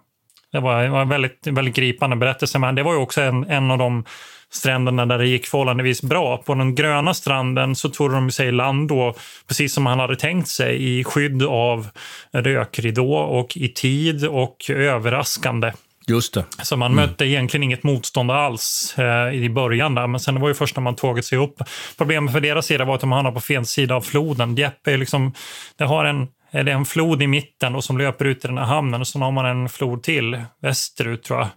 [0.53, 3.45] det var, det var en väldigt, väldigt gripande berättelse, men det var ju också en,
[3.51, 4.05] en av de
[4.51, 6.37] stränderna där det gick förhållandevis bra.
[6.37, 9.15] På den gröna stranden så tog de sig i land då,
[9.49, 11.89] precis som han hade tänkt sig, i skydd av
[12.33, 15.73] rökridå och i tid och överraskande.
[16.07, 16.45] Just det.
[16.63, 17.05] Så man mm.
[17.05, 20.83] mötte egentligen inget motstånd alls eh, i början där, men sen var det först när
[20.83, 21.63] man tagit sig upp.
[21.99, 24.55] Problemet för deras sida var att de hamnade på fel sida av floden.
[24.55, 25.33] Dieppe är liksom,
[25.77, 28.59] det har en är det en flod i mitten och som löper ut i den
[28.59, 31.51] här hamnen och så har man en flod till västerut tror jag.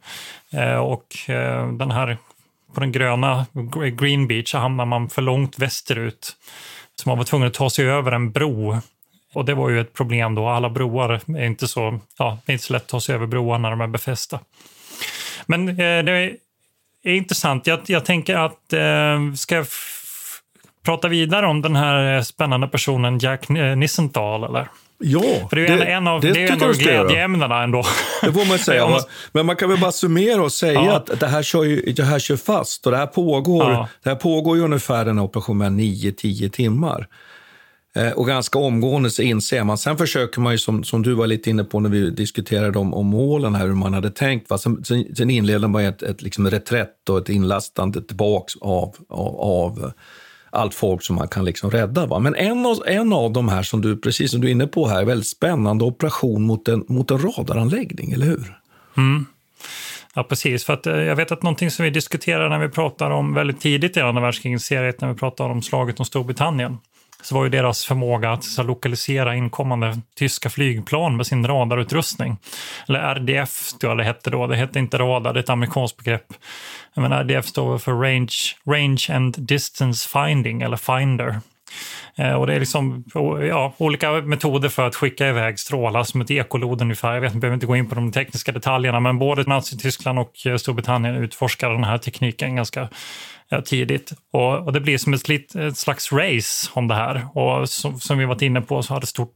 [0.62, 2.18] Eh, och eh, den här
[2.74, 3.46] på den gröna
[3.98, 6.36] Green Beach så hamnar man för långt västerut.
[6.96, 8.78] Så man var tvungen att ta sig över en bro.
[9.34, 10.48] Och det var ju ett problem då.
[10.48, 13.26] Alla broar är inte så, ja, det är inte så lätt att ta sig över
[13.28, 14.40] broar när de är befästa.
[15.46, 16.12] Men eh, det
[17.04, 17.68] är intressant.
[17.68, 19.68] Jag, jag tänker att, eh, ska jag
[20.86, 24.68] prata vidare om den här eh, spännande personen Jack Nissenthal eller?
[25.00, 27.84] Ja, För det är det, en av, det, det är en av glädjeämnena ändå.
[28.22, 29.00] Det får man säga.
[29.32, 30.96] Men man kan väl bara summera och säga ja.
[30.96, 33.90] att det här, kör ju, det här kör fast och det här pågår, Ja.
[34.04, 37.08] det här pågår ju ungefär en operation med 9-10 timmar.
[37.96, 39.78] Eh, och ganska omgående så inser man.
[39.78, 42.94] Sen försöker man ju, som, som du var lite inne på när vi diskuterade om,
[42.94, 44.50] om målen här, hur man hade tänkt.
[44.50, 44.58] Va?
[44.58, 48.96] Sen, sen, sen inleder man ju ett, ett liksom reträtt och ett inlastande tillbaks av,
[49.10, 49.92] av, av
[50.56, 52.06] allt folk som man kan liksom rädda.
[52.06, 52.20] Va?
[52.20, 54.88] Men en av, en av de här, som du, precis som du är inne på
[54.88, 58.58] här, är väldigt spännande operation mot en, mot en radaranläggning, eller hur?
[58.98, 59.26] Mm.
[60.16, 60.66] Ja, precis.
[60.66, 63.60] För att, eh, jag vet att någonting som vi diskuterade när vi pratade om väldigt
[63.60, 66.78] tidigt i andra världskrigets när vi pratade om slaget om Storbritannien,
[67.26, 72.38] så var ju deras förmåga att så, lokalisera inkommande tyska flygplan med sin radarutrustning.
[72.88, 74.48] Eller RDF tror jag det hette då.
[74.48, 76.34] Det hette inte radar, det är ett amerikanskt begrepp.
[76.96, 78.36] Men RDF står för Range,
[78.66, 81.40] Range and Distance Finding, eller Finder.
[82.16, 83.04] Eh, och det är liksom
[83.50, 87.14] ja, olika metoder för att skicka iväg strålar som ett ekolod ungefär.
[87.14, 90.46] Jag vet, jag behöver inte gå in på de tekniska detaljerna, men både Nazityskland och
[90.46, 92.90] eh, Storbritannien utforskar den här tekniken ganska
[93.56, 94.12] Eh, tidigt.
[94.34, 97.38] Och, och, det blir som ett, lit, ett slags race om det här.
[97.38, 99.28] Och som, som vi varit inne på så hade det stor,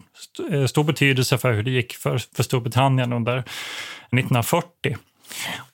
[0.51, 4.97] eh, stor betydelse för hur det gick för, för Storbritannien under 1940.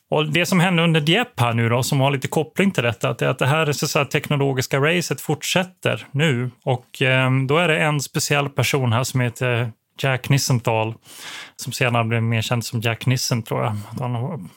[0.09, 3.09] Och det som hände under Dieppe här nu då, som har lite koppling till detta,
[3.09, 6.51] att det, att det här så så här, teknologiska racet fortsätter nu.
[6.63, 10.93] Och eh, då är det en speciell person här som heter Jack Nissenthal,
[11.55, 13.75] som senare blev mer känd som Jack Nissen tror jag.
[13.99, 14.49] Han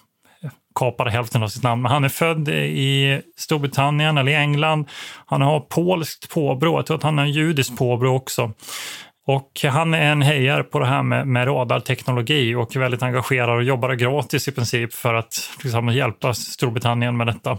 [0.79, 1.83] kapade hälften av sitt namn.
[1.83, 4.88] Men han är född i Storbritannien eller i England.
[5.27, 6.79] Han har polskt påbrå.
[6.79, 8.53] Jag tror att han har judiskt påbrå också.
[9.29, 13.57] Och han är en hejare på det här med, med radarteknologi och är väldigt engagerad
[13.57, 17.59] och jobbar gratis i princip för att liksom, hjälpa Storbritannien med detta.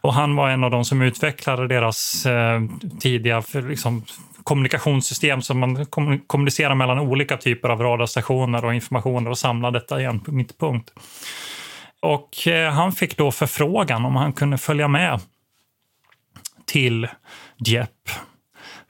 [0.00, 2.60] Och han var en av de som utvecklade deras eh,
[3.00, 4.04] tidiga liksom,
[4.44, 5.86] kommunikationssystem som man
[6.26, 10.90] kommunicerar mellan olika typer av radarstationer och informationer och samlar detta i en mittpunkt.
[12.02, 15.20] Och eh, han fick då förfrågan om han kunde följa med
[16.66, 17.08] till
[17.58, 18.10] Dieppe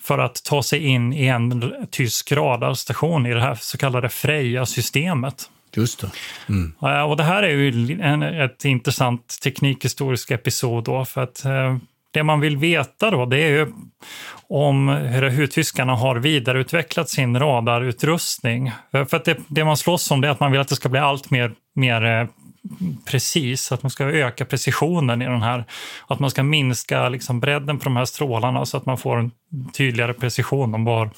[0.00, 5.50] för att ta sig in i en tysk radarstation i det här så kallade Freja-systemet.
[5.76, 6.10] Just det.
[6.48, 6.72] Mm.
[7.08, 11.76] Och det här är ju en, ett intressant teknikhistorisk episod då, för att eh,
[12.10, 13.72] det man vill veta då, det är ju
[14.48, 18.72] om hur tyskarna har vidareutvecklat sin radarutrustning.
[18.90, 20.88] För att det, det man slåss om det är att man vill att det ska
[20.88, 22.26] bli allt mer, mer eh,
[23.04, 25.64] precis, att man ska öka precisionen i den här.
[26.06, 29.30] Att man ska minska liksom bredden på de här strålarna så att man får en
[29.72, 31.10] tydligare precision om var,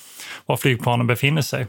[0.47, 1.67] var flygplanen befinner sig.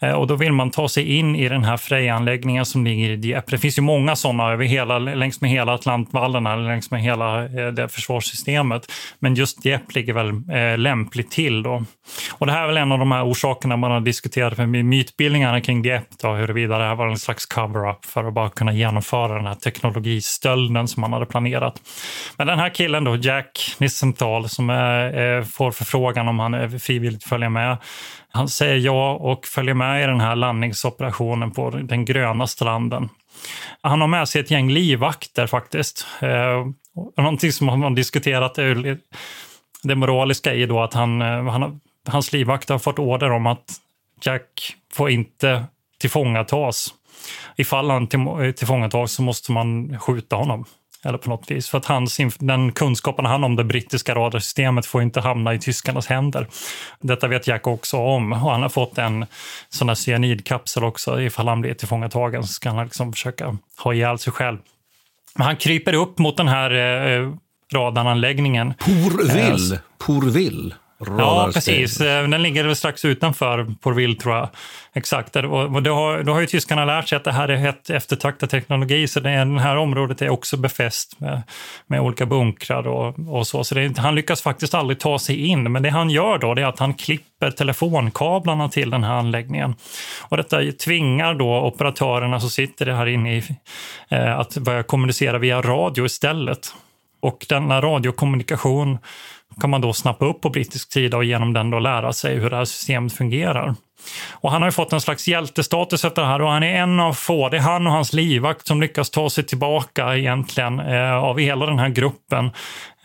[0.00, 3.16] Eh, och då vill man ta sig in i den här Freja-anläggningen som ligger i
[3.16, 3.50] Dieppe.
[3.50, 7.68] Det finns ju många sådana över hela, längs med hela Atlantvallarna, längs med hela eh,
[7.68, 8.92] det försvarssystemet.
[9.18, 11.84] Men just Dieppe ligger väl eh, lämpligt till då.
[12.32, 15.60] Och det här är väl en av de här orsakerna man har diskuterat med mytbildningarna
[15.60, 19.34] kring Dieppe, då, huruvida det här var en slags cover-up för att bara kunna genomföra
[19.34, 21.80] den här teknologistölden som man hade planerat.
[22.36, 27.24] Men den här killen då, Jack Nissenthal, som är, eh, får förfrågan om han frivilligt
[27.24, 27.76] följer med,
[28.32, 33.08] han säger ja och följer med i den här landningsoperationen på den gröna stranden.
[33.80, 36.06] Han har med sig ett gäng livvakter faktiskt.
[36.20, 36.66] Eh,
[37.16, 38.98] någonting som man har diskuterat är
[39.82, 43.72] det moraliska i då att han, eh, han, hans livvakter har fått order om att
[44.22, 45.64] Jack får inte
[45.98, 46.94] tillfångatas.
[47.56, 50.64] Ifall han eh, tillfångatas så måste man skjuta honom.
[51.04, 51.68] Eller på något vis.
[51.68, 56.06] För att hans, den kunskapen han om det brittiska radarsystemet får inte hamna i tyskarnas
[56.06, 56.46] händer.
[57.00, 58.32] Detta vet Jack också om.
[58.32, 59.26] Och han har fått en
[59.68, 61.20] sån här cyanidkapsel också.
[61.20, 64.58] Ifall han blir tillfångatagen så ska han liksom försöka ha ihjäl sig själv.
[65.34, 67.32] Men han kryper upp mot den här eh,
[67.72, 68.74] radaranläggningen.
[68.74, 69.74] Pourville.
[69.74, 70.74] Eh, Pourville.
[71.06, 72.00] Ja, precis.
[72.00, 74.48] Eh, den ligger strax utanför Porville, tror jag.
[74.92, 75.36] Exakt.
[75.36, 78.50] Och då, har, då har ju tyskarna lärt sig att det här är ett eftertraktad
[78.50, 81.42] teknologi, så det, det här området är också befäst med,
[81.86, 83.64] med olika bunkrar och, och så.
[83.64, 86.64] Så det, han lyckas faktiskt aldrig ta sig in, men det han gör då är
[86.64, 89.74] att han klipper telefonkablarna till den här anläggningen.
[90.28, 93.42] Och detta tvingar då operatörerna som sitter här inne i,
[94.08, 96.74] eh, att börja kommunicera via radio istället.
[97.22, 98.98] Och denna radiokommunikation
[99.60, 102.50] kan man då snappa upp på brittisk sida och genom den då lära sig hur
[102.50, 103.74] det här systemet fungerar.
[104.30, 107.12] Och han har fått en slags hjältestatus efter det här och han är en av
[107.12, 111.38] få, det är han och hans livvakt som lyckas ta sig tillbaka egentligen eh, av
[111.38, 112.50] hela den här gruppen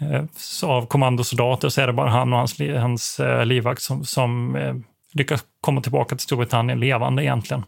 [0.01, 0.23] eh,
[0.69, 4.75] av kommandosoldater så är det bara han och hans, hans eh, livvakt som, som eh,
[5.13, 7.63] lyckas komma tillbaka till Storbritannien levande egentligen.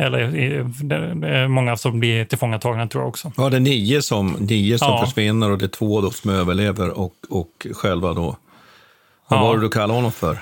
[0.00, 3.32] Eller många som blir tillfångatagna tror jag också.
[3.36, 5.06] Ja, det är nio som, nio som ja.
[5.06, 8.36] försvinner och det är två då som överlever och, och själva då.
[9.28, 9.44] Vad ja.
[9.44, 10.38] var det du kallade honom för?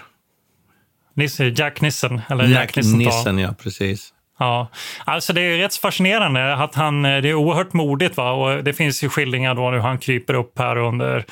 [1.15, 2.21] Nisse, Jack Nissen.
[2.29, 4.13] Eller Jack, Jack Nissen, ja precis.
[4.39, 4.69] Ja,
[5.05, 8.33] alltså det är rätt fascinerande att han, det är oerhört modigt va?
[8.33, 11.25] och det finns ju skildringar då hur han kryper upp här under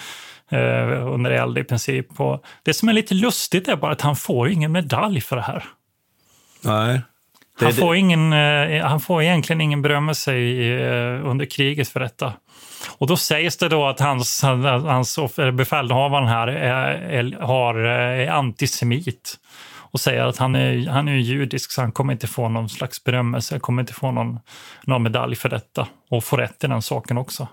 [0.51, 2.21] eh, under eld i princip.
[2.21, 5.43] Och det som är lite lustigt är bara att han får ingen medalj för det
[5.43, 5.65] här.
[6.61, 7.01] Nej.
[7.61, 12.33] Han får, ingen, eh, han får egentligen ingen berömmelse eh, under kriget för detta.
[12.99, 15.19] Och då sägs det då att hans, hans
[15.53, 19.39] befälhavaren här är, har, är antisemit
[19.97, 23.05] och säger att han är, han är judisk så han kommer inte få någon slags
[23.05, 24.39] berömmelse, han kommer inte få någon,
[24.85, 27.49] någon medalj för detta och få rätt i den saken också.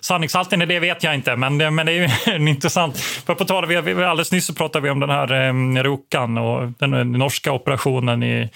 [0.00, 2.98] Sanningshalten i det vet jag inte, men, men det är ju en intressant...
[3.00, 6.72] För på tal, vi, alldeles nyss så pratade vi om den här eh, Rukan och
[6.78, 8.50] den norska operationen i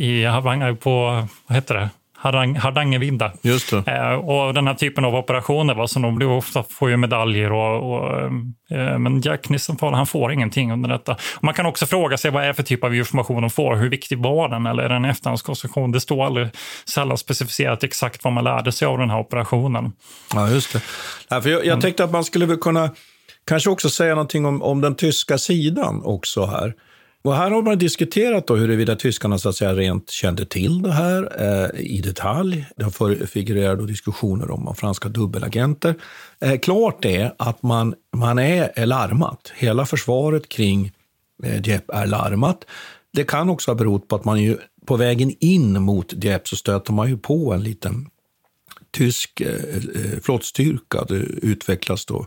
[0.00, 1.88] i Hardanger på, vad heter det?
[2.24, 3.32] Hardang, Hardangervidda.
[3.42, 3.92] Just det.
[3.92, 7.52] Eh, och den här typen av operationer va, så de blir ofta får ju medaljer.
[7.52, 8.22] Och, och
[8.70, 11.12] eh, men Jack Nissenfall, han får ingenting under detta.
[11.12, 13.76] Och man kan också fråga sig vad är det för typ av information de får.
[13.76, 14.66] Hur viktig var den?
[14.66, 15.92] Eller är det en efterhandskonstruktion?
[15.92, 16.48] Det står aldrig
[16.84, 19.92] sällan specificerat exakt vad man lärde sig av den här operationen.
[20.34, 20.80] Ja, just det.
[21.28, 22.90] Ja, för jag, jag tänkte att man skulle kunna
[23.46, 26.74] kanske också säga någonting om, om den tyska sidan också här.
[27.24, 30.92] Och här har man diskuterat då huruvida tyskarna så att säga rent kände till det
[30.92, 32.66] här eh, i detalj.
[32.76, 35.94] Det har figurerat då diskussioner om, franska dubbelagenter.
[36.40, 39.52] Eh, klart är att man, man är, larmat.
[39.56, 40.92] Hela försvaret kring
[41.42, 42.64] eh, Dieppe är larmat.
[43.12, 46.56] Det kan också ha berott på att man ju på vägen in mot Dieppe så
[46.56, 48.08] stöter man ju på en liten
[48.90, 51.04] tysk eh, eh flottstyrka.
[51.08, 52.26] Det utvecklas då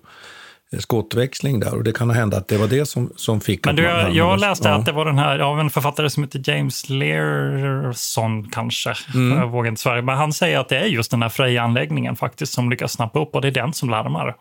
[0.79, 3.65] skottväxling där och det kan hända att det var det som, som fick...
[3.65, 4.75] Men du, jag, jag läste ja.
[4.75, 9.37] att det var den här av en författare som heter James Learson kanske, mm.
[9.37, 12.53] jag vågar inte svära, men han säger att det är just den här Freja-anläggningen faktiskt
[12.53, 14.35] som lyckas snappa upp och det är den som larmar.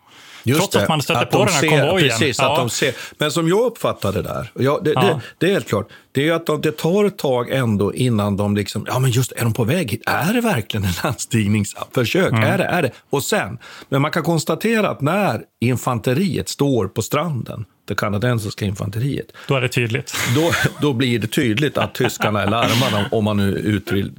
[0.47, 2.09] Just Trots det, att man stöter att på den här ser, konvojen.
[2.09, 2.51] Precis, ja.
[2.51, 2.95] att de ser.
[3.17, 5.01] Men som jag uppfattar det där, ja, det, ja.
[5.01, 8.37] det, det, är helt klart, det är att de, det tar ett tag ändå innan
[8.37, 10.03] de liksom, ja men just är de på väg hit?
[10.05, 12.31] Är det verkligen en landstigningsförsök?
[12.31, 12.43] Mm.
[12.43, 12.91] Är det, är det?
[13.09, 13.57] Och sen,
[13.89, 19.31] men man kan konstatera att när infanteriet står på stranden det kanadensiska infanteriet.
[19.47, 20.13] Då är det tydligt.
[20.35, 23.51] Då, då blir det tydligt att tyskarna är larmade, om man nu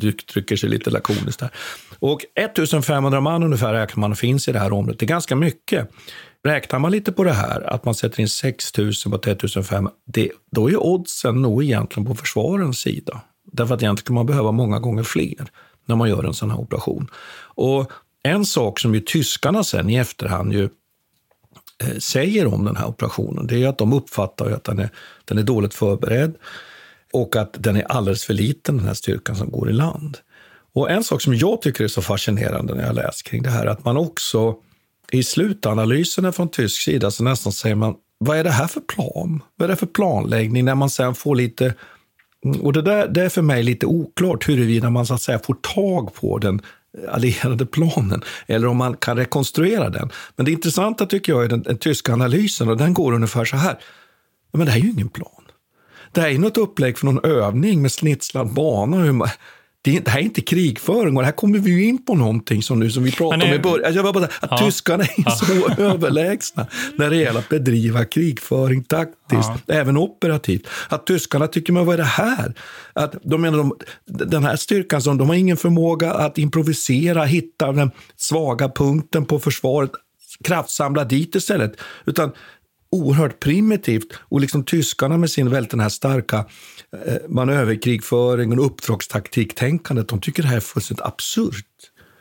[0.01, 1.51] uttrycker sig lite lakoniskt där.
[1.99, 5.01] Och 1500 man ungefär räknar man finns i det här området.
[5.01, 5.91] Det är ganska mycket.
[6.45, 9.93] Räknar man lite på det här, att man sätter in 6 000 på 3500,
[10.51, 13.21] då är oddsen nog egentligen på försvarens sida.
[13.53, 15.47] Därför att egentligen kan man behöva många gånger fler
[15.87, 17.11] när man gör en sån här operation.
[17.41, 17.93] Och
[18.23, 20.69] en sak som ju tyskarna sen i efterhand ju
[21.85, 24.91] Eh, säger om den här operationen, det är att de uppfattar att den är,
[25.25, 26.35] den är dåligt förberedd
[27.13, 30.19] och att den är alldeles för liten, den här styrkan som går i land.
[30.75, 33.67] Och en sak som jag tycker är så fascinerande när jag läser kring det här,
[33.67, 34.57] att man också
[35.13, 39.43] i slutanalyserna från tysk sida så nästan säger man, vad är det här för plan?
[39.57, 40.65] Vad är det för planläggning?
[40.65, 41.75] När man sen får lite
[42.45, 45.39] mm, och det, där, det är för mig lite oklart huruvida man så att säga
[45.39, 46.61] får tag på den
[47.09, 50.11] allierade planen eller om man kan rekonstruera den.
[50.37, 53.57] Men det intressanta tycker jag är den, den tyska analysen och den går ungefär så
[53.57, 53.79] här.
[54.53, 55.45] Men det här är ju ingen plan.
[56.13, 59.31] Det här är något upplägg för någon övning med snitslad bana
[59.83, 62.91] det, det här är inte krigföring och här kommer vi in på någonting som, nu,
[62.91, 63.95] som vi pratade om i början.
[63.95, 64.59] Jag bara, att ja.
[64.59, 65.31] tyskarna är ja.
[65.31, 66.67] så överlägsna
[66.97, 69.75] när det gäller att bedriva krigföring taktiskt, ja.
[69.75, 70.67] även operativt.
[70.89, 72.55] Att tyskarna tycker, men vad är det här?
[72.93, 73.75] Att de menar, de,
[74.07, 79.39] den här styrkan, som, de har ingen förmåga att improvisera, hitta den svaga punkten på
[79.39, 79.91] försvaret,
[80.45, 81.81] kraftsamla dit istället.
[82.07, 82.33] Utan
[82.91, 84.07] oerhört primitivt.
[84.19, 86.37] Och liksom tyskarna med sin väldigt den här starka
[87.07, 91.65] eh, manöverkrigföring och uppdragstaktiktänkandet, de tycker det här är fullständigt absurt.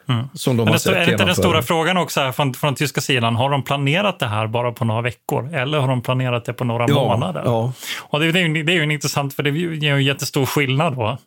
[0.09, 0.27] Mm.
[0.33, 3.01] Som de Men har sett är inte den stora frågan också här från, från tyska
[3.01, 6.53] sidan, har de planerat det här bara på några veckor eller har de planerat det
[6.53, 7.41] på några ja, månader?
[7.45, 7.73] Ja.
[7.97, 10.95] Och det, det, är ju, det är ju intressant, för det ger en jättestor skillnad
[10.95, 11.17] då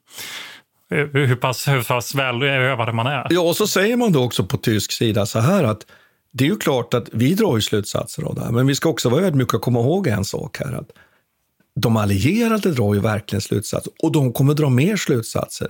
[0.90, 3.26] hur pass, hur pass välövade man är.
[3.30, 5.86] Ja, och så säger man då också på tysk sida så här att
[6.32, 8.88] det är ju klart att vi drar ju slutsatser av det här, men vi ska
[8.88, 10.72] också vara ödmjuka och komma ihåg en sak här.
[10.72, 10.88] Att
[11.74, 15.68] de allierade drar ju verkligen slutsatser och de kommer dra mer slutsatser.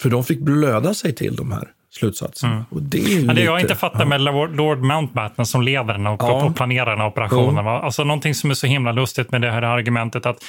[0.00, 2.52] För de fick blöda sig till de här slutsatserna.
[2.52, 2.64] Mm.
[2.70, 4.04] Och det är ju Men det lite, jag inte fattar ja.
[4.04, 4.20] med
[4.56, 6.52] Lord Mountbatten som leder den och, ja.
[6.56, 7.64] planerar den här operationen.
[7.64, 7.80] Ja.
[7.80, 10.44] Alltså någonting som är så himla lustigt med det här argumentet att,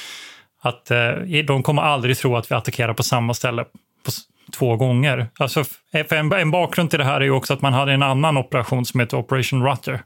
[0.60, 3.64] att eh, de kommer aldrig tro att vi attackerar på samma ställe
[4.04, 4.10] på,
[4.52, 5.28] två gånger.
[5.38, 8.36] Alltså, en, en, bakgrund till det här är ju också att man hade en annan
[8.36, 10.02] operation som heter Operation Rutter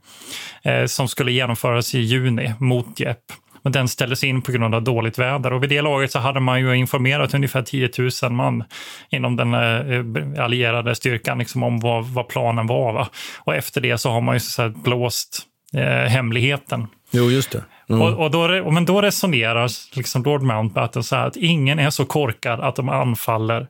[0.65, 3.19] eh, som skulle genomföras i juni mot JEP.
[3.63, 6.41] Men den ställdes in på grund av dåligt väder och vid det laget så hade
[6.41, 7.91] man ju informerat ungefär 10
[8.23, 8.65] 000 man
[9.11, 12.93] inom den eh, allierade styrkan liksom om vad, vad planen var.
[12.93, 13.09] Va?
[13.39, 15.43] Och efter det så har man ju så att blåst
[15.75, 16.87] eh, hemligheten.
[17.11, 17.65] Jo, just det.
[17.89, 18.03] Mm.
[18.03, 22.05] Och, och, då, men då resonerar liksom Lord Mountbatten så här att ingen är så
[22.05, 23.67] korkad att de anfaller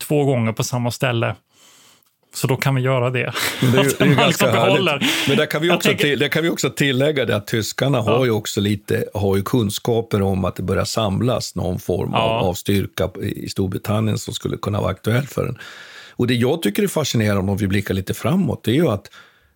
[0.00, 1.36] två gånger på samma ställe.
[2.34, 3.32] Så då kan vi göra det.
[3.62, 5.08] Men det är, det är ganska härligt.
[5.28, 6.04] Men där kan, vi också tänker...
[6.04, 8.02] till, där kan vi också tillägga det att tyskarna ja.
[8.02, 12.18] har ju också lite har ju kunskaper om att det börjar samlas någon form ja.
[12.18, 15.58] av, av styrka i Storbritannien som skulle kunna vara aktuell för en.
[16.10, 19.10] Och det jag tycker är fascinerande om vi blickar lite framåt, det är ju att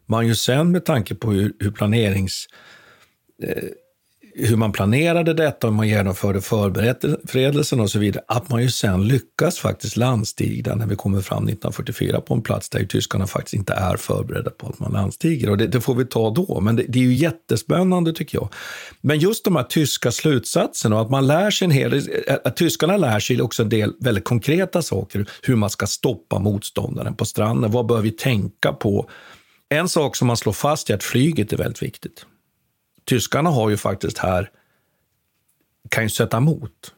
[0.07, 2.47] man ju sen med tanke på hur, hur planerings
[3.43, 3.65] eh,
[4.37, 9.09] hur man planerade detta, hur man genomförde förberedelsen och så vidare, att man ju sen
[9.09, 13.55] lyckas faktiskt landstiga när vi kommer fram 1944 på en plats där ju tyskarna faktiskt
[13.55, 15.51] inte är förberedda på att man landstiger.
[15.51, 18.49] Och det, det får vi ta då, men det, det, är ju jättespännande tycker jag.
[19.01, 22.03] Men just de här tyska slutsatserna och att man lär sig en hel
[22.45, 27.15] att tyskarna lär sig också en del väldigt konkreta saker, hur man ska stoppa motståndaren
[27.15, 27.71] på stranden.
[27.71, 29.11] Vad bör vi tänka på?
[29.69, 32.27] En sak som man slår fast är att flyget är väldigt viktigt
[33.05, 34.51] tyskarna har ju faktiskt här,
[35.89, 36.95] kan ju sätta emot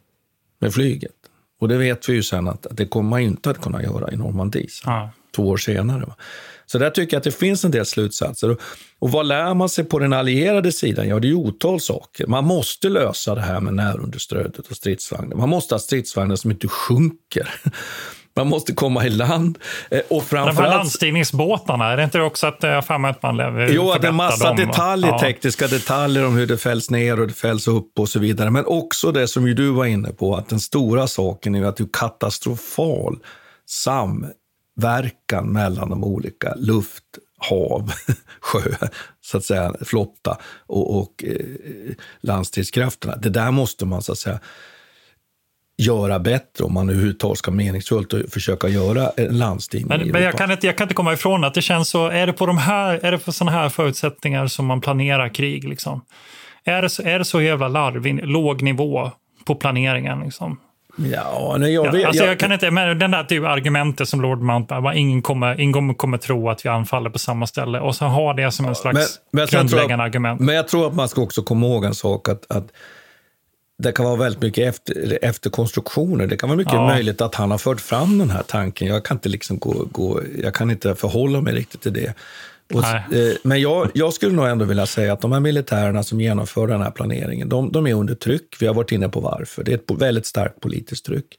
[0.58, 1.12] med flyget.
[1.60, 4.12] Och det vet vi ju sen att, att det kommer man inte att kunna göra
[4.12, 5.10] i Normandie ja.
[5.36, 6.00] två år senare.
[6.00, 6.16] Va?
[6.66, 8.50] Så där tycker jag att det finns en del slutsatser.
[8.50, 8.60] Och,
[8.98, 11.08] och vad lär man sig på den allierade sidan?
[11.08, 12.26] Ja, det är otal saker.
[12.26, 15.36] Man måste lösa det här med närunderstödet och stridsvagnar.
[15.36, 17.60] Man måste ha stridsvagnar som inte sjunker.
[18.36, 19.58] Man måste komma i land.
[19.90, 20.56] Eh, och framförallt...
[20.56, 24.02] De här landstigningsbåtarna, är det inte också att jag för att man lever Jo, att
[24.02, 25.18] det är massa dem, detaljer, ja.
[25.18, 28.50] tekniska detaljer om hur det fälls ner och det fälls upp och så vidare.
[28.50, 31.84] Men också det som du var inne på, att den stora saken är att det
[31.84, 33.18] är katastrofal
[33.66, 37.04] samverkan mellan de olika luft,
[37.38, 37.92] hav,
[38.40, 38.60] sjö,
[39.20, 43.16] så att säga, flotta och, och eh, landstridskrafterna.
[43.16, 44.40] Det där måste man så att säga
[45.78, 50.50] göra bättre om man överhuvudtaget ska meningsfullt och försöka göra landsting men, men jag, kan
[50.50, 53.00] inte, jag kan inte komma ifrån att det känns så, är det på de här,
[53.02, 56.04] är det på sådana här förutsättningar som man planerar krig liksom?
[56.64, 59.10] Är det, är det så jävla larvig, låg nivå
[59.44, 60.58] på planeringen liksom?
[60.98, 64.08] Ja, nej, jag, ja, vet, alltså jag, jag kan inte, men den där typ argumentet
[64.08, 67.96] som Lord Mountbatten, ingen kommer, ingen kommer tro att vi anfaller på samma ställe och
[67.96, 70.40] så ha det som en slags men, men grundläggande jag, argument.
[70.40, 72.66] Men jag tror att man ska också komma ihåg en sak, att, att
[73.78, 76.26] det kan vara väldigt mycket efter, efterkonstruktioner.
[76.26, 76.86] Det kan vara mycket ja.
[76.86, 78.88] möjligt att han har fört fram den här tanken.
[78.88, 82.14] Jag kan inte, liksom gå, gå, jag kan inte förhålla mig riktigt till det.
[82.74, 86.20] Och, eh, men jag, jag, skulle nog ändå vilja säga att de här militärerna som
[86.20, 88.56] genomför den här planeringen, de, de är under tryck.
[88.60, 89.64] Vi har varit inne på varför.
[89.64, 91.38] Det är ett väldigt starkt politiskt tryck.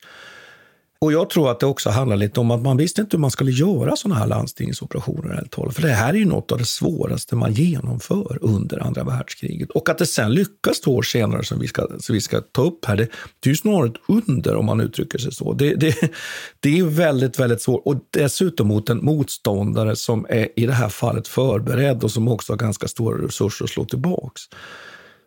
[0.99, 3.31] Och jag tror att det också handlar lite om att man visste inte hur man
[3.31, 5.71] skulle göra sådana här landstigningsoperationer.
[5.71, 9.71] För det här är ju något av det svåraste man genomför under andra världskriget.
[9.71, 12.61] Och att det sen lyckas två år senare, som vi ska, som vi ska ta
[12.61, 15.53] upp här, det, det är ju snarare ett under om man uttrycker sig så.
[15.53, 15.95] Det, det,
[16.59, 17.81] det är väldigt, väldigt svårt.
[17.85, 22.53] Och dessutom mot en motståndare som är i det här fallet förberedd och som också
[22.53, 24.41] har ganska stora resurser att slå tillbaks.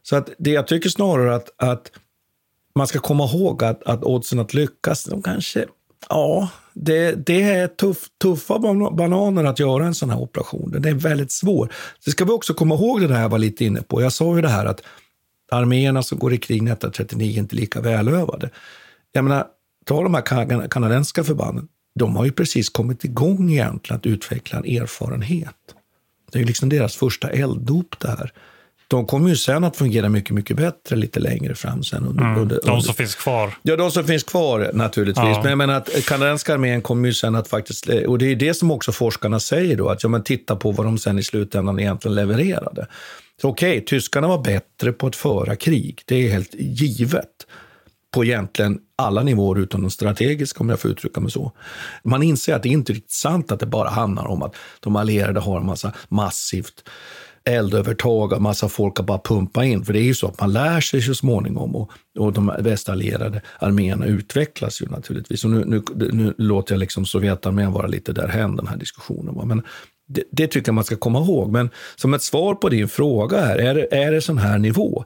[0.02, 1.90] Så att det jag tycker snarare att, att
[2.74, 5.66] man ska komma ihåg att, att oddsen att lyckas, de kanske...
[6.08, 8.58] Ja, det, det är tuff, tuffa
[8.90, 10.70] bananer att göra en sån här operation.
[10.70, 11.72] Den är väldigt svår.
[12.04, 14.02] Det ska vi också komma ihåg det där jag var lite inne på.
[14.02, 14.82] Jag sa ju det här att
[15.50, 18.50] arméerna som går i krig 1939 är inte lika välövade.
[19.12, 19.46] Jag menar,
[19.84, 21.68] ta de här kanadensiska förbanden.
[21.94, 25.56] De har ju precis kommit igång egentligen att utveckla en erfarenhet.
[26.32, 28.32] Det är ju liksom deras första elddop det här.
[28.90, 31.84] De kommer ju sen att fungera mycket, mycket bättre lite längre fram.
[31.84, 33.54] Sen under, mm, under, de under, som finns kvar.
[33.62, 35.24] Ja, de som finns kvar naturligtvis.
[35.24, 35.42] Ja.
[35.44, 38.70] Men menar att kanadensiska armén kommer ju sen att faktiskt, och det är det som
[38.70, 42.14] också forskarna säger då, att ja, men titta på vad de sen i slutändan egentligen
[42.14, 42.86] levererade.
[43.42, 47.46] Okej, okay, tyskarna var bättre på att föra krig, det är helt givet
[48.14, 51.52] på egentligen alla nivåer utom de strategiska, om jag får uttrycka mig så.
[52.02, 54.96] Man inser att det inte är riktigt sant att det bara handlar om att de
[54.96, 56.84] allierade har en massa massivt
[57.44, 59.84] eldövertag av massa folk att bara pumpa in.
[59.84, 63.42] För det är ju så att man lär sig så småningom och, och de västallierade
[63.58, 65.44] arméerna utvecklas ju naturligtvis.
[65.44, 65.82] Och nu, nu,
[66.12, 69.34] nu låter jag liksom Sovjetarmén vara lite därhän, den här diskussionen.
[69.34, 69.44] Va?
[69.44, 69.62] Men
[70.08, 71.52] det, det, tycker jag man ska komma ihåg.
[71.52, 75.04] Men som ett svar på din fråga här, är, är det sån här nivå?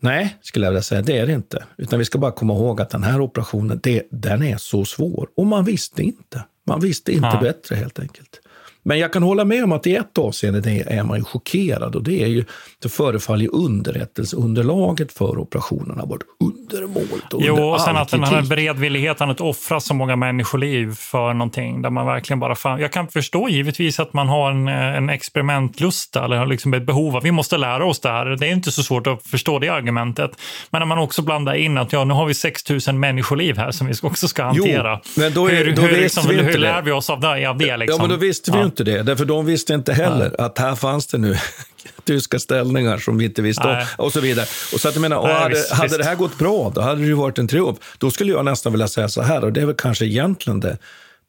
[0.00, 1.64] Nej, skulle jag vilja säga, det är det inte.
[1.76, 5.28] Utan vi ska bara komma ihåg att den här operationen, det, den är så svår.
[5.36, 6.44] Och man visste inte.
[6.66, 7.40] Man visste inte ja.
[7.40, 8.40] bättre helt enkelt.
[8.88, 12.02] Men jag kan hålla med om att i ett avseende är man ju chockerad och
[12.02, 12.44] det är ju,
[12.82, 18.24] det förefaller ju underrättelseunderlaget för operationerna varit undermåligt och Jo, under och sen att den
[18.24, 22.92] här beredvilligheten att offra så många människoliv för någonting där man verkligen bara fan, Jag
[22.92, 27.30] kan förstå givetvis att man har en, en experimentlusta eller liksom ett behov av vi
[27.30, 28.26] måste lära oss det här.
[28.26, 30.30] Det är inte så svårt att förstå det argumentet.
[30.70, 33.86] Men när man också blandar in att ja, nu har vi 6000 människoliv här som
[33.86, 35.00] vi också ska hantera.
[35.04, 37.46] Jo, men då, är, hur, då hur, liksom, hur lär vi oss av det?
[37.46, 37.96] Av det liksom?
[37.96, 39.02] Ja, men då visste vi ju inte det.
[39.02, 40.46] Därför de visste inte heller Nej.
[40.46, 41.36] att här fanns det nu
[42.04, 43.86] tyska ställningar som vi inte visste Nej.
[43.98, 44.04] om.
[44.04, 44.46] Och så vidare.
[44.72, 45.98] Och så att jag menar, och Nej, hade, visst, hade visst.
[45.98, 47.78] det här gått bra, då hade det ju varit en triumf.
[47.98, 50.78] Då skulle jag nästan vilja säga så här, och det är väl kanske egentligen det,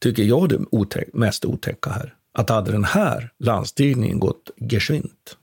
[0.04, 2.14] tycker jag, det otäck, mest otäcka här.
[2.38, 5.36] Att hade den här landstigningen gått geschwint,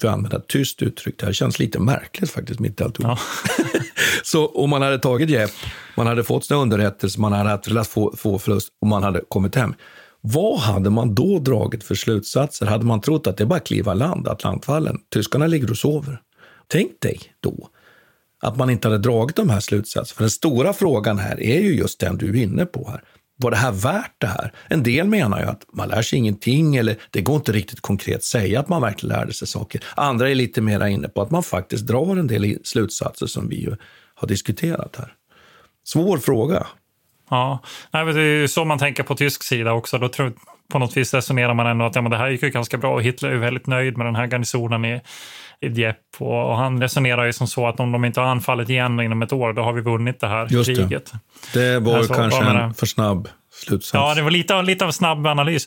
[0.00, 3.18] för att använda ett tyst uttryck, det här känns lite märkligt faktiskt mitt i alltihop.
[3.58, 3.64] Ja.
[4.22, 5.52] så om man hade tagit hjälp,
[5.96, 9.54] man hade fått sina underrättelser, man hade haft få, få förlust och man hade kommit
[9.54, 9.74] hem.
[10.20, 12.66] Vad hade man då dragit för slutsatser?
[12.66, 16.20] Hade man trott att det är bara att kliva land, Atlantfallen, tyskarna ligger och sover?
[16.66, 17.68] Tänk dig då
[18.40, 20.16] att man inte hade dragit de här slutsatserna.
[20.16, 23.04] För den stora frågan här är ju just den du är inne på här.
[23.36, 24.52] Var det här värt det här?
[24.68, 28.24] En del menar ju att man lär sig ingenting eller det går inte riktigt konkret
[28.24, 29.84] säga att man verkligen lärde sig saker.
[29.96, 33.56] Andra är lite mer inne på att man faktiskt drar en del slutsatser som vi
[33.56, 33.76] ju
[34.14, 35.14] har diskuterat här.
[35.84, 36.66] Svår fråga.
[37.28, 37.58] Ja,
[37.90, 39.98] Nej, det är så man tänker på tysk sida också.
[39.98, 40.32] Då tror,
[40.72, 42.94] på något vis resonerar man ändå att ja, men det här gick ju ganska bra
[42.94, 45.00] och Hitler är väldigt nöjd med den här garnisonen i,
[45.60, 46.24] i Dieppe.
[46.24, 49.22] Och, och han resonerar ju som så att om de inte har anfallit igen inom
[49.22, 51.12] ett år, då har vi vunnit det här Just kriget.
[51.52, 53.94] Det, det var Alltså, kanske en för snabb slutsats.
[53.94, 55.66] Ja, det var lite, lite av snabb analys.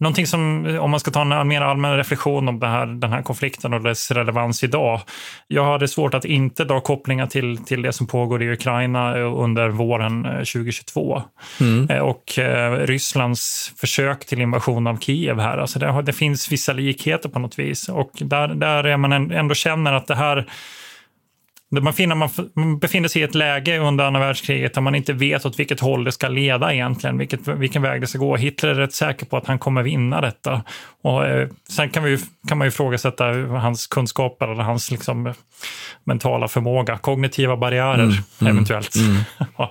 [0.00, 3.74] Någonting som, om man ska ta en mer allmän reflektion om här, den här konflikten
[3.74, 5.00] och dess relevans idag.
[5.46, 9.68] Jag hade svårt att inte dra kopplingar till, till det som pågår i Ukraina under
[9.68, 11.22] våren 2022.
[11.60, 12.02] Mm.
[12.04, 15.58] Och eh, Rysslands försök till invasion av Kiev här.
[15.58, 17.88] Alltså det, det finns vissa likheter på något vis.
[17.88, 20.46] Och där, där är man ändå känner att det här
[21.70, 22.14] man, finner,
[22.60, 25.80] man befinner sig i ett läge under andra världskriget där man inte vet åt vilket
[25.80, 28.36] håll det ska leda egentligen, vilket, vilken väg det ska gå.
[28.36, 30.62] Hitler är rätt säker på att han kommer vinna detta.
[31.02, 35.34] Och, eh, sen kan, vi, kan man ju ifrågasätta hans kunskaper eller hans liksom,
[36.04, 38.96] mentala förmåga, kognitiva barriärer mm, mm eventuellt.
[38.96, 39.10] Mm,
[39.58, 39.70] mm.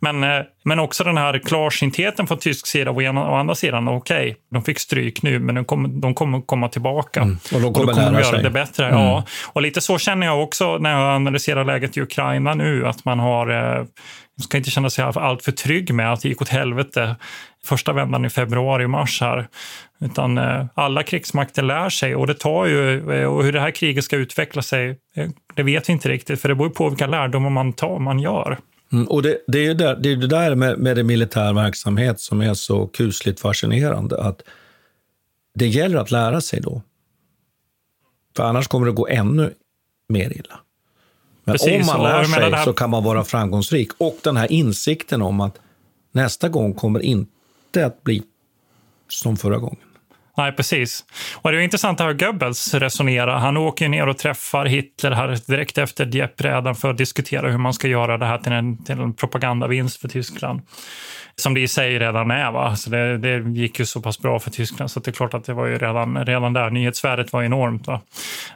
[0.00, 4.30] men, eh, men också den här klarsyntheten från tysk sida och å andra sidan, okej,
[4.30, 7.20] okay, de fick stryk nu, men de kommer, de kommer komma tillbaka.
[7.20, 8.42] Mm, och de kommer, och de kommer göra sig.
[8.42, 8.86] det bättre.
[8.86, 9.00] Mm.
[9.00, 9.24] Ja.
[9.52, 13.18] Och lite så känner jag också när jag analyserar läget i Ukraina nu, att man
[13.18, 13.84] har eh,
[14.42, 17.16] ska inte känna sig allt för trygg med att det gick åt helvete
[17.64, 19.48] första vändan i februari, mars här.
[20.00, 23.70] Utan eh, alla krigsmakter lär sig och det tar ju, eh, och hur det här
[23.70, 27.06] kriget ska utveckla sig, eh, det vet vi inte riktigt, för det beror på vilka
[27.06, 28.58] lärdomar man tar, man gör.
[28.92, 31.52] Mm, och det, det, är ju där, det, är det där med, med det militär
[31.52, 34.42] verksamhet som är så kusligt fascinerande, att
[35.54, 36.82] det gäller att lära sig då.
[38.36, 39.54] För annars kommer det gå ännu
[40.08, 40.60] mer illa.
[41.44, 42.64] Men Precis, om man lär sig här...
[42.64, 43.90] så kan man vara framgångsrik.
[43.98, 45.60] Och den här insikten om att
[46.12, 48.22] nästa gång kommer inte att bli
[49.08, 49.89] som förra gången.
[50.40, 51.04] Nej, precis.
[51.34, 53.38] Och det är intressant att höra Goebbels resonera.
[53.38, 57.74] Han åker ner och träffar Hitler här direkt efter Dieppe för att diskutera hur man
[57.74, 60.60] ska göra det här till en, till en propagandavinst för Tyskland
[61.40, 62.50] som det i sig redan är.
[62.50, 62.76] Va?
[62.76, 65.44] Så det, det, gick ju så pass bra för Tyskland så det är klart att
[65.44, 66.70] det var ju redan, redan där.
[66.70, 67.86] Nyhetsvärdet var enormt.
[67.86, 68.00] Va?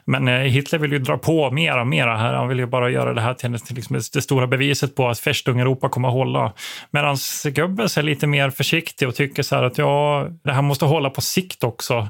[0.05, 2.33] Men eh, Hitler vill ju dra på mera och mera här.
[2.33, 5.19] Han vill ju bara göra det här till, till liksom det stora beviset på att
[5.19, 6.53] Festung Europa kommer att hålla.
[6.91, 7.17] Medan
[7.55, 11.09] Goebbels är lite mer försiktig och tycker så här att ja, det här måste hålla
[11.09, 12.09] på sikt också.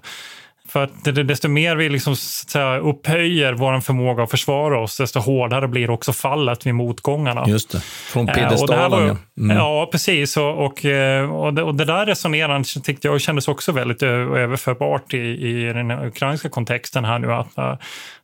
[0.75, 5.67] För att desto mer vi liksom, säga, upphöjer vår förmåga att försvara oss, desto hårdare
[5.67, 7.43] blir också fallet vid motgångarna.
[7.47, 9.09] Just det, från piedestalen.
[9.09, 9.57] Eh, mm.
[9.57, 10.37] Ja, precis.
[10.37, 15.13] Och, och, eh, och, det, och det där resonerandet tyckte jag kändes också väldigt överförbart
[15.13, 17.33] i, i den ukrainska kontexten här nu.
[17.33, 17.75] Att, eh,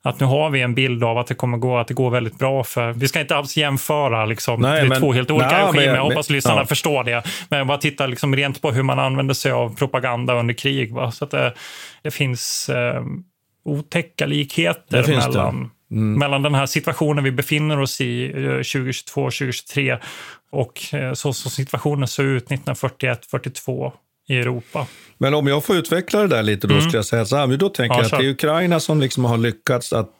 [0.03, 2.39] att nu har vi en bild av att det kommer gå, att det går väldigt
[2.39, 2.93] bra för...
[2.93, 5.85] Vi ska inte alls jämföra, liksom, nej, det är men, två helt olika nej, regimer.
[5.85, 6.65] Men, jag hoppas men, lyssnarna ja.
[6.65, 7.23] förstår det.
[7.49, 10.93] Men bara titta liksom rent på hur man använder sig av propaganda under krig.
[10.93, 11.11] Va?
[11.11, 11.53] Så att det,
[12.03, 13.03] det finns eh,
[13.63, 16.19] otäcka likheter mellan, mm.
[16.19, 19.97] mellan den här situationen vi befinner oss i 2022, eh, 2023
[20.51, 23.93] och eh, så som situationen såg ut 1941, 42
[24.27, 24.87] i Europa.
[25.17, 26.81] Men om jag får utveckla det där lite, då mm.
[26.81, 29.25] skulle jag säga så här, då tänker ja, jag att det är Ukraina som liksom
[29.25, 30.11] har lyckats att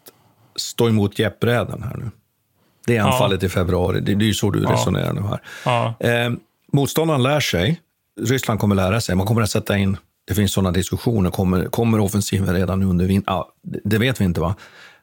[0.56, 2.12] stå emot jeppräden här nu.
[2.86, 3.46] Det är anfallet ja.
[3.46, 4.74] i februari, det, är ju så du ja.
[4.74, 5.42] resonerar nu här.
[5.66, 5.96] Ja.
[6.00, 6.32] Eh,
[6.74, 7.80] motståndaren lär sig,
[8.22, 9.98] Ryssland kommer lära sig, man kommer att sätta in,
[10.32, 13.34] det finns sådana diskussioner, kommer, kommer offensiven redan nu under vintern?
[13.34, 13.54] Ja,
[13.84, 14.56] det vet vi inte va.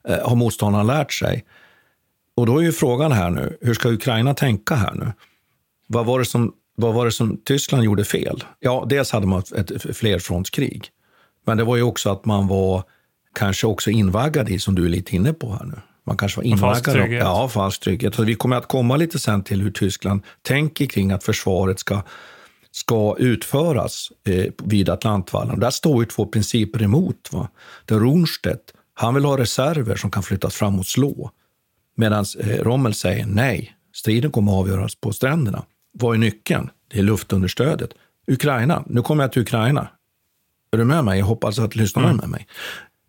[0.09, 1.45] Eh, har motståndaren lärt sig?
[2.37, 5.12] Och då är ju frågan här nu, hur ska Ukraina tänka här nu?
[5.87, 8.45] Vad var det som vad var det som Tyskland gjorde fel?
[8.61, 10.89] Ja, dels hade man ett flerfrontskrig.
[11.47, 12.83] Men det var ju också att man var
[13.35, 15.81] kanske också invaggad i, som du är lite inne på här nu.
[16.07, 16.85] Man kanske var invaggad.
[16.85, 17.24] Falsk trygghet.
[17.24, 18.14] Ja, falsk trygghet.
[18.14, 22.03] Så vi kommer att komma lite sen till hur Tyskland tänker kring att försvaret ska,
[22.71, 25.61] ska utföras eh, vid Atlantvallen.
[25.61, 27.29] Där står ju två principer emot.
[27.33, 27.49] Va?
[27.85, 31.31] Där Rundstedt, han vill ha reserver som kan flyttas fram och slå.
[31.95, 35.62] Medan eh, Rommel säger nej, striden kommer att avgöras på stränderna.
[35.93, 36.71] Vad är nyckeln?
[36.89, 37.91] Det är luftunderstödet.
[38.27, 38.85] Ukraina.
[38.87, 39.89] Nu kommer jag till Ukraina.
[40.71, 41.19] Är du med mig?
[41.19, 42.21] Jag hoppas att lyssnarna mm.
[42.21, 42.47] är med mig.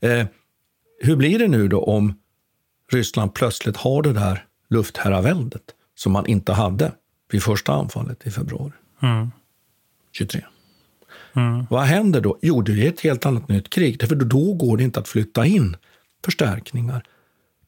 [0.01, 0.27] Eh,
[0.99, 2.13] hur blir det nu då om
[2.91, 5.63] Ryssland plötsligt har det där luftherraväldet
[5.95, 6.91] som man inte hade
[7.31, 9.31] vid första anfallet i februari mm.
[10.11, 10.41] 23?
[11.35, 11.65] Mm.
[11.69, 12.37] Vad händer då?
[12.41, 14.07] Jo, det är ett helt annat nytt krig.
[14.07, 15.75] För då går det inte att flytta in
[16.25, 17.03] förstärkningar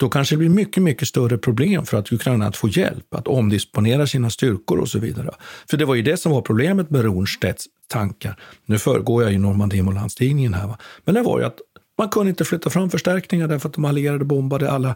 [0.01, 3.27] då kanske det blir mycket, mycket större problem för att Ukraina att få hjälp, att
[3.27, 5.29] omdisponera sina styrkor och så vidare.
[5.69, 8.39] För det var ju det som var problemet med Ronstedts tankar.
[8.65, 10.77] Nu föregår jag ju Normandie-Molandstidningen här, va?
[11.05, 11.57] men det var ju att
[11.97, 14.95] man kunde inte flytta fram förstärkningar därför att de allierade bombade alla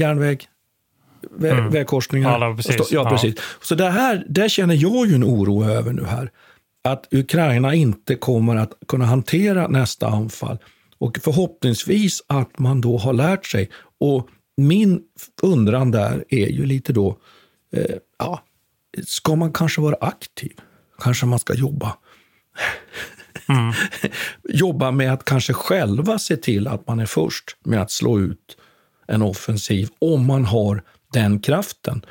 [0.00, 0.48] järnväg,
[1.30, 1.70] vä mm.
[1.70, 2.30] vägkorsningar.
[2.30, 2.92] Alla, precis.
[2.92, 3.34] Ja, precis.
[3.62, 6.30] Så det här, där känner jag ju en oro över nu här.
[6.84, 10.58] att Ukraina inte kommer att kunna hantera nästa anfall.
[10.98, 13.70] Och förhoppningsvis att man då har lärt sig.
[14.00, 15.00] Och min
[15.42, 17.16] undran där är ju lite då,
[17.72, 18.42] eh, ja,
[19.06, 20.52] ska man kanske vara aktiv?
[20.98, 21.96] Kanske man ska jobba
[23.48, 23.72] Mm.
[24.48, 28.56] jobba med att kanske själva se till att man är först med att slå ut
[29.08, 30.82] en offensiv, om man har
[31.16, 32.04] den kraften.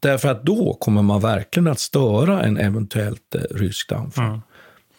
[0.00, 4.24] Därför att då kommer man verkligen att störa en eventuellt eh, ryskt anfall.
[4.24, 4.40] Mm.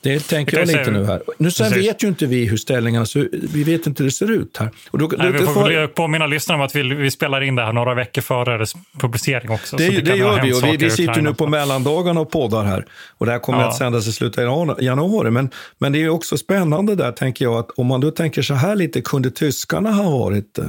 [0.01, 1.21] Det tänker jag, jag lite nu här.
[1.37, 3.29] Nu sen vet ju inte vi hur ställningarna ser ut.
[3.53, 4.69] Vi vet inte hur det ser ut här.
[4.91, 5.87] Och då, Nej, då, vi får för...
[5.87, 9.49] påminna lyssnarna om att vi, vi spelar in det här några veckor före dess publicering
[9.49, 9.75] också.
[9.75, 12.85] Det, det, det gör vi och vi, vi sitter nu på mellandagarna och poddar här.
[13.17, 13.67] Och det här kommer ja.
[13.67, 15.31] att sändas i slutet av januari.
[15.31, 18.53] Men, men det är också spännande där, tänker jag, att om man då tänker så
[18.53, 20.65] här lite, kunde tyskarna ha varit eh,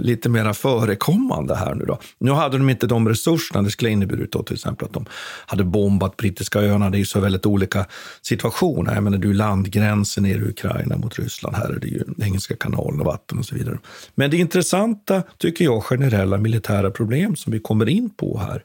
[0.00, 1.98] lite mera förekommande här nu då?
[2.18, 3.62] Nu hade de inte de resurserna.
[3.62, 5.06] Det skulle inneburit då till exempel att de
[5.46, 6.90] hade bombat brittiska öarna.
[6.90, 7.86] Det är ju så väldigt olika
[8.22, 8.94] situationer situationer.
[8.94, 11.56] Jag menar, du landgränsen nere i Ukraina mot Ryssland.
[11.56, 13.78] Här är det ju Engelska kanalen och vatten och så vidare.
[14.14, 18.62] Men det intressanta, tycker jag, generella militära problem som vi kommer in på här,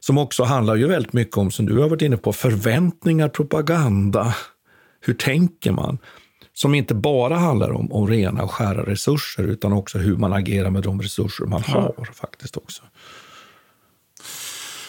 [0.00, 4.34] som också handlar ju väldigt mycket om, som du har varit inne på, förväntningar, propaganda.
[5.06, 5.98] Hur tänker man?
[6.52, 10.70] Som inte bara handlar om, om rena och skära resurser, utan också hur man agerar
[10.70, 12.08] med de resurser man har.
[12.14, 12.82] Faktiskt också.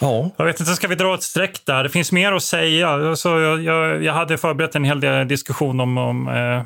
[0.02, 0.30] Ja.
[0.38, 1.84] Jag vet inte, ska vi dra ett streck där?
[1.84, 2.90] Det finns mer att säga.
[2.90, 6.64] Alltså, jag, jag, jag hade förberett en hel del diskussion om, om eh,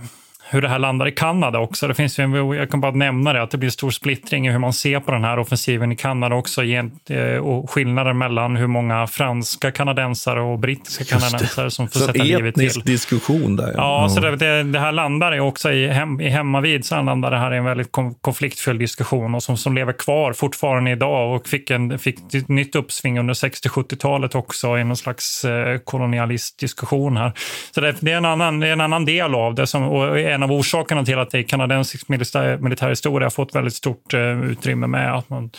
[0.48, 1.88] hur det här landar i Kanada också.
[1.88, 4.74] Det finns, jag kan bara nämna det, att det blir stor splittring i hur man
[4.74, 9.72] ser på den här offensiven i Kanada också eh, och skillnaden mellan hur många franska
[9.72, 12.82] kanadensare och brittiska kanadensare som får så sätta livet till.
[12.82, 13.68] diskussion där.
[13.68, 14.10] Ja, ja, ja.
[14.10, 17.58] så det, det, här landar också i, hem, i hemmavid, så landar det här i
[17.58, 17.91] en väldigt
[18.22, 22.76] konfliktfylld diskussion och som, som lever kvar fortfarande idag och fick, en, fick ett nytt
[22.76, 27.32] uppsving under 60-70-talet också i någon slags eh, kolonialistdiskussion här.
[27.72, 30.20] Så det, det, är en annan, det är en annan del av det som, och
[30.36, 34.88] en av orsakerna till att kanadensisk militär, militär historia har fått väldigt stort uh, utrymme
[34.88, 35.49] med att man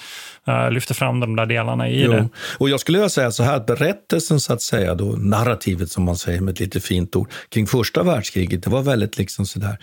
[0.49, 2.13] uh, lyfter fram de där delarna i jo.
[2.13, 2.29] det.
[2.59, 6.17] Och jag skulle vilja säga så här, berättelsen så att säga, då, narrativet som man
[6.17, 9.79] säger med ett lite fint ord, kring första världskriget, det var väldigt liksom sådär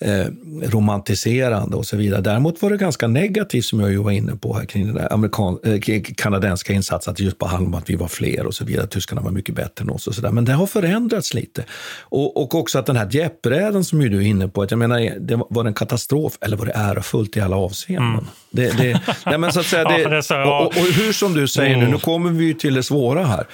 [0.00, 0.26] eh,
[0.62, 2.20] romantiserande och så vidare.
[2.20, 5.58] Däremot var det ganska negativt, som jag ju var inne på här, kring den amerikan,
[5.64, 8.86] eh, kanadensiska insatsen, att det just handlade om att vi var fler och så vidare.
[8.86, 10.30] Tyskarna var mycket bättre än oss och så där.
[10.30, 11.64] Men det har förändrats lite.
[12.00, 14.78] Och, och också att den här Jeppräden som ju du är inne på, att jag
[14.78, 18.12] menar, det var en katastrof eller var det ärofullt i alla avseenden?
[18.12, 18.24] Mm.
[18.50, 21.48] Det, det, nej, men så att säga, det, det och, och, och, hur som du
[21.48, 21.86] säger mm.
[21.86, 23.46] nu, nu kommer vi till det svåra här.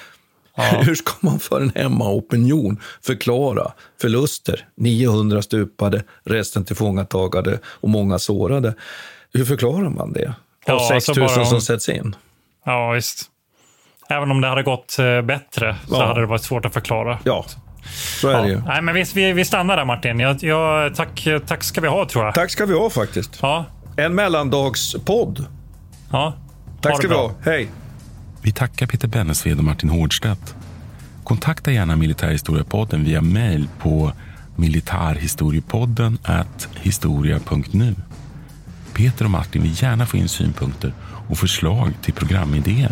[0.57, 0.63] Ja.
[0.85, 4.65] Hur ska man för en hemmaopinion förklara förluster?
[4.75, 8.73] 900 stupade, resten tillfångatagade och många sårade.
[9.33, 10.27] Hur förklarar man det?
[10.27, 10.33] Av
[10.65, 11.45] ja, 6 000 bara...
[11.45, 12.15] som sätts in?
[12.65, 13.25] Ja, visst.
[14.09, 16.05] Även om det hade gått eh, bättre så ja.
[16.05, 17.19] hade det varit svårt att förklara.
[17.23, 17.45] Ja,
[18.21, 18.61] så är det ju.
[18.61, 20.19] Nej, men vi, vi, vi stannar där Martin.
[20.19, 22.35] Jag, jag, tack, tack ska vi ha tror jag.
[22.35, 23.39] Tack ska vi ha faktiskt.
[23.41, 23.65] Ja.
[23.97, 25.45] En mellandagspodd.
[26.11, 26.33] Ja.
[26.81, 27.31] Tack ska vi ha.
[27.43, 27.69] Hej.
[28.47, 30.55] Vi tackar Peter Bennesved och Martin Hårdstedt.
[31.23, 34.11] Kontakta gärna Militärhistoriepodden via mejl på
[34.55, 36.17] militarhistoriepodden
[36.75, 37.95] historia.nu.
[38.93, 40.93] Peter och Martin vill gärna få in synpunkter
[41.29, 42.91] och förslag till programidéer.